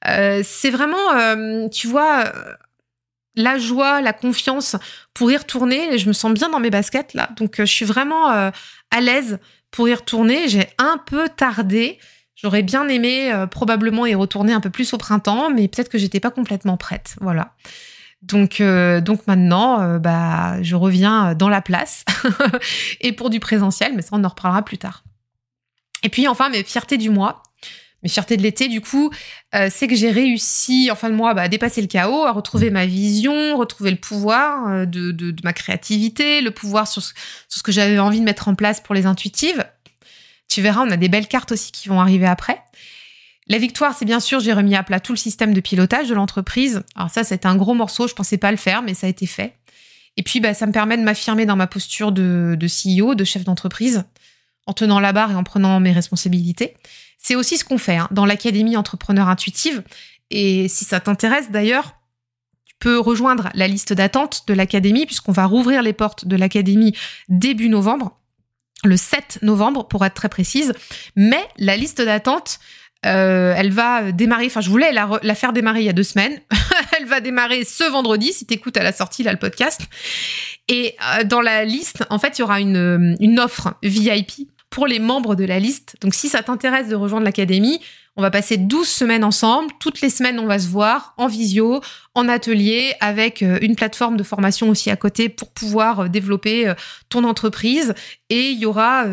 [0.07, 2.53] Euh, c'est vraiment, euh, tu vois, euh,
[3.35, 4.75] la joie, la confiance
[5.13, 5.97] pour y retourner.
[5.97, 9.39] Je me sens bien dans mes baskets là, donc je suis vraiment à l'aise
[9.71, 10.47] pour y retourner.
[10.47, 11.97] J'ai un peu tardé.
[12.35, 16.19] J'aurais bien aimé probablement y retourner un peu plus au printemps, mais peut-être que j'étais
[16.19, 17.15] pas complètement prête.
[17.21, 17.55] Voilà.
[18.21, 18.61] Donc,
[19.01, 22.05] donc maintenant, bah, je reviens dans la place
[23.01, 25.03] et pour du présentiel, mais ça on en reparlera plus tard.
[26.03, 27.41] Et puis enfin, mes fiertés du mois
[28.03, 29.11] mes fiertés de l'été, du coup,
[29.55, 32.31] euh, c'est que j'ai réussi en fin de mois bah, à dépasser le chaos, à
[32.31, 37.13] retrouver ma vision, retrouver le pouvoir euh, de, de, ma créativité, le pouvoir sur ce,
[37.47, 39.65] sur ce que j'avais envie de mettre en place pour les intuitives.
[40.49, 42.61] Tu verras, on a des belles cartes aussi qui vont arriver après.
[43.47, 46.13] La victoire, c'est bien sûr, j'ai remis à plat tout le système de pilotage de
[46.13, 46.83] l'entreprise.
[46.95, 49.25] Alors ça, c'était un gros morceau, je pensais pas le faire, mais ça a été
[49.25, 49.55] fait.
[50.17, 53.23] Et puis, bah, ça me permet de m'affirmer dans ma posture de, de CEO, de
[53.23, 54.03] chef d'entreprise,
[54.67, 56.75] en tenant la barre et en prenant mes responsabilités.
[57.23, 59.81] C'est aussi ce qu'on fait hein, dans l'Académie Entrepreneur Intuitive.
[60.29, 61.95] Et si ça t'intéresse d'ailleurs,
[62.65, 66.93] tu peux rejoindre la liste d'attente de l'Académie puisqu'on va rouvrir les portes de l'Académie
[67.29, 68.19] début novembre,
[68.83, 70.73] le 7 novembre pour être très précise.
[71.15, 72.59] Mais la liste d'attente,
[73.05, 76.41] euh, elle va démarrer, enfin je voulais la, faire démarrer il y a deux semaines.
[76.97, 79.79] elle va démarrer ce vendredi, si tu écoutes à la sortie là le podcast.
[80.67, 84.97] Et euh, dans la liste, en fait, il y aura une offre VIP pour les
[84.97, 85.95] membres de la liste.
[86.01, 87.79] Donc si ça t'intéresse de rejoindre l'académie,
[88.15, 89.71] on va passer 12 semaines ensemble.
[89.79, 91.79] Toutes les semaines, on va se voir en visio,
[92.15, 96.67] en atelier, avec euh, une plateforme de formation aussi à côté pour pouvoir euh, développer
[96.67, 96.75] euh,
[97.09, 97.95] ton entreprise.
[98.29, 99.05] Et il y aura,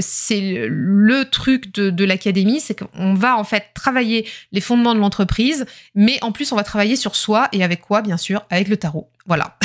[0.00, 5.64] c'est le truc de, l'académie, c'est qu'on va en fait travailler les fondements de l'entreprise,
[5.94, 8.76] mais en plus, on va travailler sur soi et avec quoi, bien sûr, avec le
[8.76, 9.08] tarot.
[9.24, 9.56] Voilà.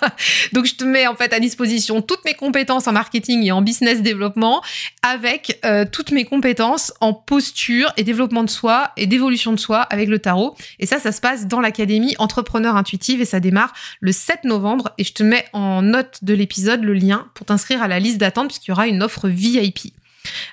[0.52, 3.62] Donc je te mets en fait à disposition toutes mes compétences en marketing et en
[3.62, 4.62] business développement
[5.02, 5.60] avec
[5.92, 10.18] toutes mes compétences en posture et développement de soi et d'évolution de soi avec le
[10.18, 10.56] tarot.
[10.80, 14.92] Et ça, ça se passe dans l'académie Entrepreneur Intuitive et ça démarre le 7 novembre.
[14.98, 18.18] Et je te mets en note de l'épisode le lien pour t'inscrire à la liste
[18.18, 19.94] d'attente puisqu'il y aura une offre VIP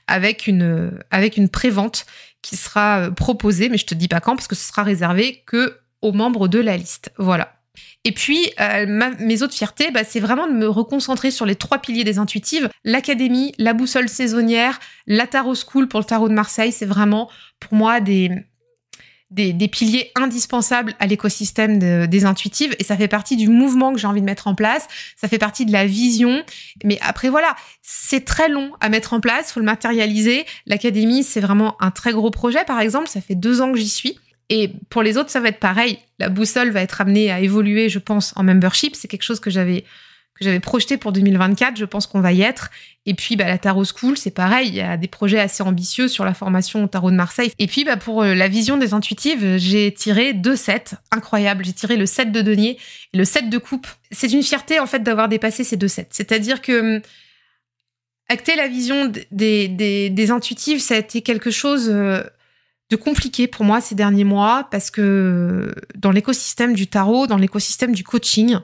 [0.07, 2.05] avec une avec une prévente
[2.41, 5.43] qui sera euh, proposée, mais je te dis pas quand parce que ce sera réservé
[5.45, 7.11] que aux membres de la liste.
[7.17, 7.55] Voilà.
[8.05, 11.79] Et puis, euh, mes autres fiertés, bah, c'est vraiment de me reconcentrer sur les trois
[11.79, 12.69] piliers des intuitives.
[12.83, 17.29] L'académie, la boussole saisonnière, la tarot school pour le tarot de Marseille, c'est vraiment
[17.59, 18.29] pour moi des,
[19.33, 22.75] des, piliers indispensables à l'écosystème des intuitives.
[22.79, 24.87] Et ça fait partie du mouvement que j'ai envie de mettre en place.
[25.15, 26.43] Ça fait partie de la vision.
[26.83, 29.51] Mais après, voilà, c'est très long à mettre en place.
[29.51, 30.45] faut le matérialiser.
[30.65, 32.63] L'académie, c'est vraiment un très gros projet.
[32.65, 34.19] Par exemple, ça fait deux ans que j'y suis.
[34.49, 35.97] Et pour les autres, ça va être pareil.
[36.19, 38.95] La boussole va être amenée à évoluer, je pense, en membership.
[38.95, 39.83] C'est quelque chose que j'avais
[40.43, 41.77] j'avais projeté pour 2024.
[41.77, 42.69] Je pense qu'on va y être.
[43.05, 44.67] Et puis, bah, la Tarot School, c'est pareil.
[44.69, 47.51] Il y a des projets assez ambitieux sur la formation au Tarot de Marseille.
[47.59, 51.65] Et puis, bah, pour euh, la vision des intuitives, j'ai tiré deux sets incroyables.
[51.65, 52.77] J'ai tiré le set de denier
[53.13, 53.87] et le set de coupe.
[54.11, 56.07] C'est une fierté, en fait, d'avoir dépassé ces deux sets.
[56.11, 57.01] C'est-à-dire que hum,
[58.29, 62.23] acter la vision des, des, intuitives, ça a été quelque chose euh,
[62.89, 67.93] de compliqué pour moi ces derniers mois parce que dans l'écosystème du tarot, dans l'écosystème
[67.93, 68.57] du coaching,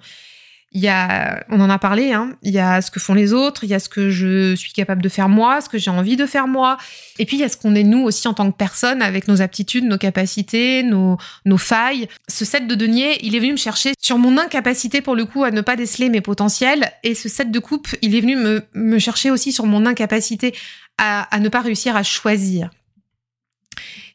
[0.72, 3.34] il y a, on en a parlé, hein, il y a ce que font les
[3.34, 5.90] autres, il y a ce que je suis capable de faire moi, ce que j'ai
[5.90, 6.78] envie de faire moi,
[7.18, 9.28] et puis il y a ce qu'on est nous aussi en tant que personne avec
[9.28, 12.08] nos aptitudes, nos capacités, nos, nos failles.
[12.28, 15.44] Ce set de denier, il est venu me chercher sur mon incapacité pour le coup
[15.44, 18.64] à ne pas déceler mes potentiels, et ce set de coupe, il est venu me,
[18.76, 20.56] me chercher aussi sur mon incapacité
[21.00, 22.70] à, à ne pas réussir à choisir.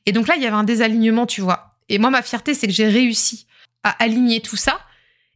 [0.07, 1.77] Et donc là, il y avait un désalignement, tu vois.
[1.89, 3.47] Et moi, ma fierté, c'est que j'ai réussi
[3.83, 4.79] à aligner tout ça.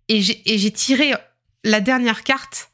[0.09, 1.13] Et j'ai tiré
[1.65, 2.71] la dernière carte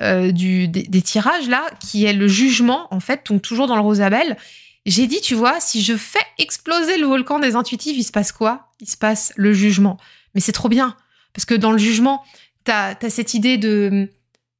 [0.00, 4.36] du, des, tirages là, qui est le jugement, en fait, donc toujours dans le Rosabelle.
[4.84, 8.32] J'ai dit, tu vois, si je fais exploser le volcan des intuitifs, il se passe
[8.32, 8.70] quoi?
[8.80, 9.96] Il se passe le jugement.
[10.34, 10.96] Mais c'est trop bien,
[11.34, 12.24] parce que dans le jugement,
[12.64, 14.08] t'as as cette idée de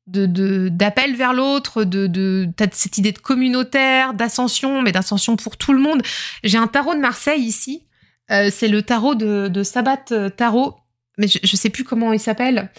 [0.07, 5.79] d'appel vers l'autre, de, t'as cette idée de communautaire, d'ascension, mais d'ascension pour tout le
[5.79, 6.03] monde.
[6.43, 7.85] J'ai un tarot de Marseille ici.
[8.31, 10.77] Euh, c'est le tarot de, de Sabat euh, Tarot,
[11.19, 12.71] mais je, je sais plus comment il s'appelle.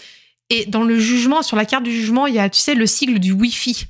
[0.50, 2.86] Et dans le jugement, sur la carte du jugement, il y a, tu sais, le
[2.86, 3.88] sigle du Wi-Fi.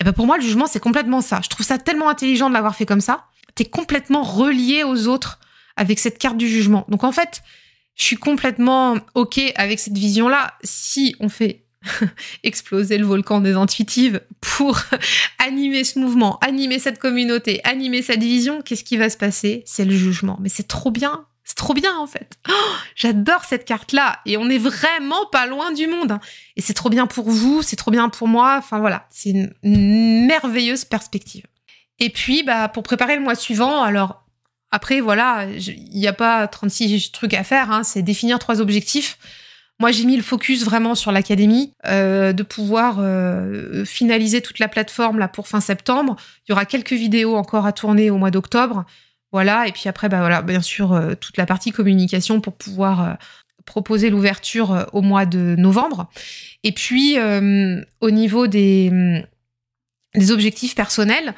[0.00, 1.40] Et ben pour moi, le jugement, c'est complètement ça.
[1.42, 3.26] Je trouve ça tellement intelligent de l'avoir fait comme ça.
[3.54, 5.40] T'es complètement relié aux autres
[5.76, 6.84] avec cette carte du jugement.
[6.88, 7.42] Donc en fait,
[7.96, 10.54] je suis complètement OK avec cette vision-là.
[10.62, 11.64] Si on fait
[12.44, 14.80] exploser le volcan des intuitives pour
[15.38, 19.62] animer ce mouvement, animer cette communauté, animer cette vision, qu'est-ce qui va se passer?
[19.66, 20.38] C'est le jugement.
[20.40, 21.26] Mais c'est trop bien.
[21.58, 22.38] Trop bien en fait.
[22.48, 22.52] Oh,
[22.94, 26.12] j'adore cette carte-là et on est vraiment pas loin du monde.
[26.12, 26.20] Hein.
[26.56, 28.54] Et c'est trop bien pour vous, c'est trop bien pour moi.
[28.56, 31.44] Enfin voilà, c'est une merveilleuse perspective.
[31.98, 34.24] Et puis bah pour préparer le mois suivant, alors
[34.70, 39.18] après, voilà, il n'y a pas 36 trucs à faire, hein, c'est définir trois objectifs.
[39.80, 44.68] Moi, j'ai mis le focus vraiment sur l'académie, euh, de pouvoir euh, finaliser toute la
[44.68, 46.16] plateforme là pour fin septembre.
[46.46, 48.84] Il y aura quelques vidéos encore à tourner au mois d'octobre,
[49.32, 49.66] voilà.
[49.66, 53.18] Et puis après, bah voilà, bien sûr, euh, toute la partie communication pour pouvoir
[53.64, 56.08] proposer l'ouverture au mois de novembre.
[56.64, 57.18] Et puis,
[58.00, 59.22] au niveau des,
[60.14, 61.34] des objectifs personnels,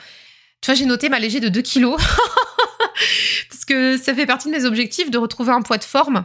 [0.60, 2.00] tu vois, j'ai noté m'alléger de 2 kilos.
[3.48, 6.24] parce que ça fait partie de mes objectifs de retrouver un poids de forme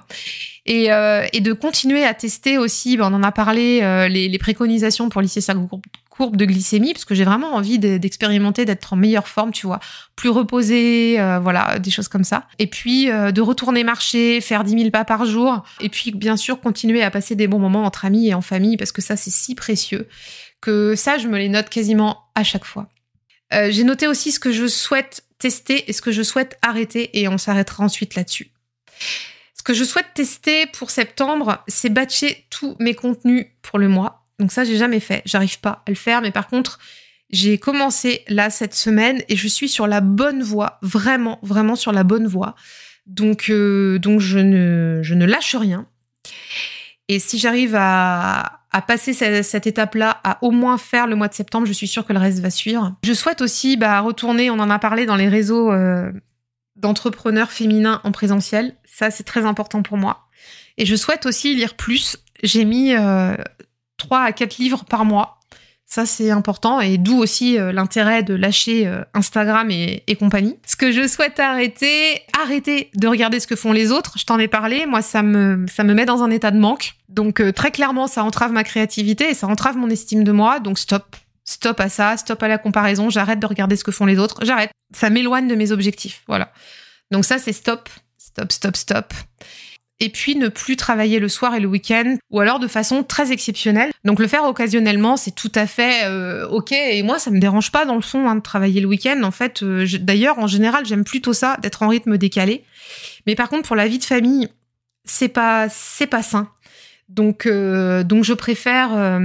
[0.66, 2.97] et, euh, de continuer à tester aussi.
[2.97, 5.53] Ben, on en a parlé euh, les, les, préconisations pour lisser sa
[6.16, 9.80] courbe de glycémie parce que j'ai vraiment envie d'expérimenter d'être en meilleure forme, tu vois,
[10.16, 12.47] plus reposée, euh, voilà, des choses comme ça.
[12.59, 16.38] Et puis euh, de retourner marcher, faire 10 000 pas par jour et puis bien
[16.38, 19.16] sûr continuer à passer des bons moments entre amis et en famille parce que ça
[19.16, 20.07] c'est si précieux
[20.61, 22.89] que ça je me les note quasiment à chaque fois.
[23.53, 27.20] Euh, j'ai noté aussi ce que je souhaite tester et ce que je souhaite arrêter
[27.20, 28.51] et on s'arrêtera ensuite là-dessus.
[29.53, 34.24] Ce que je souhaite tester pour septembre, c'est batcher tous mes contenus pour le mois.
[34.39, 35.21] Donc ça, j'ai jamais fait.
[35.25, 36.79] J'arrive pas à le faire, mais par contre,
[37.29, 41.91] j'ai commencé là cette semaine et je suis sur la bonne voie, vraiment, vraiment sur
[41.91, 42.55] la bonne voie.
[43.05, 45.88] Donc, euh, donc je ne, je ne lâche rien.
[47.07, 51.33] Et si j'arrive à, à passer cette, étape-là, à au moins faire le mois de
[51.33, 52.93] septembre, je suis sûre que le reste va suivre.
[53.05, 56.11] Je souhaite aussi bah, retourner, on en a parlé dans les réseaux euh,
[56.75, 58.75] d'entrepreneurs féminins en présentiel.
[58.83, 60.27] Ça, c'est très important pour moi.
[60.77, 62.17] Et je souhaite aussi lire plus.
[62.43, 63.38] J'ai mis euh,
[64.05, 65.39] 3 à 4 livres par mois.
[65.87, 70.57] Ça, c'est important et d'où aussi euh, l'intérêt de lâcher euh, Instagram et, compagnie.
[70.65, 74.17] Ce que je souhaite arrêter, arrêter de regarder ce que font les autres.
[74.17, 74.87] Je t'en ai parlé.
[74.87, 76.95] Moi, ça me, ça me met dans un état de manque.
[77.07, 80.59] Donc, euh, très clairement, ça entrave ma créativité et ça entrave mon estime de moi.
[80.59, 81.15] Donc, stop.
[81.43, 82.17] Stop à ça.
[82.17, 83.11] Stop à la comparaison.
[83.11, 84.39] J'arrête de regarder ce que font les autres.
[84.43, 84.71] J'arrête.
[84.91, 86.23] Ça m'éloigne de mes objectifs.
[86.27, 86.51] Voilà.
[87.11, 87.89] Donc, ça, c'est stop.
[88.17, 89.13] Stop, stop, stop
[89.99, 93.31] et puis ne plus travailler le soir et le week-end, ou alors de façon très
[93.31, 93.91] exceptionnelle.
[94.03, 96.73] Donc le faire occasionnellement, c'est tout à fait euh, ok.
[96.73, 99.21] Et moi, ça me dérange pas dans le fond hein, de travailler le week-end.
[99.23, 102.63] En fait, euh, d'ailleurs, en général, j'aime plutôt ça, d'être en rythme décalé.
[103.25, 104.49] Mais par contre, pour la vie de famille,
[105.05, 106.49] c'est pas c'est pas sain.
[107.07, 109.19] Donc euh, donc je préfère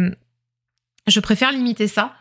[1.07, 2.15] je préfère limiter ça.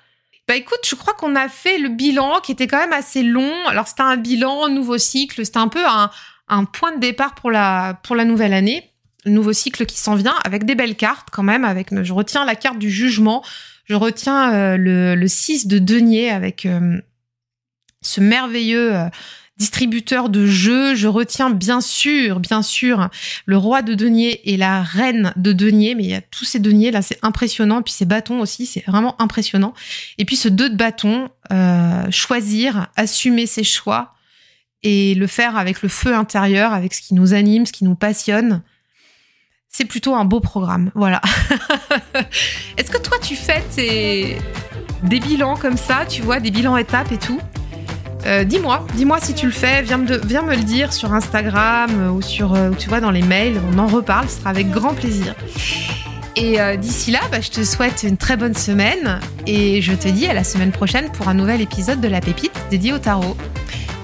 [0.47, 3.53] Bah écoute, je crois qu'on a fait le bilan qui était quand même assez long.
[3.67, 6.09] Alors c'était un bilan, nouveau cycle, c'était un peu un,
[6.49, 8.89] un point de départ pour la, pour la nouvelle année,
[9.25, 11.65] le nouveau cycle qui s'en vient, avec des belles cartes quand même.
[11.65, 13.43] Avec, je retiens la carte du jugement,
[13.85, 17.01] je retiens euh, le, le 6 de denier avec euh,
[18.01, 19.09] ce merveilleux euh,
[19.57, 20.95] distributeur de jeux.
[20.95, 23.09] Je retiens bien sûr, bien sûr,
[23.45, 25.95] le roi de denier et la reine de denier.
[25.95, 27.81] Mais il y a tous ces deniers là, c'est impressionnant.
[27.81, 29.73] Puis ces bâtons aussi, c'est vraiment impressionnant.
[30.17, 31.29] Et puis ce deux de bâtons,
[32.11, 34.13] choisir, assumer ses choix
[34.83, 37.95] et le faire avec le feu intérieur, avec ce qui nous anime, ce qui nous
[37.95, 38.61] passionne.
[39.67, 41.21] C'est plutôt un beau programme, voilà.
[42.77, 43.63] Est-ce que toi tu fais
[45.03, 47.39] des bilans comme ça, tu vois, des bilans étapes et tout?
[48.25, 52.11] Euh, dis-moi, dis-moi si tu le fais, viens me, viens me le dire sur Instagram
[52.13, 54.93] ou sur, euh, tu vois, dans les mails, on en reparle, ce sera avec grand
[54.93, 55.35] plaisir.
[56.41, 60.25] Et d'ici là, bah, je te souhaite une très bonne semaine et je te dis
[60.25, 63.35] à la semaine prochaine pour un nouvel épisode de La Pépite dédié au tarot.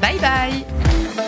[0.01, 1.24] Bye bye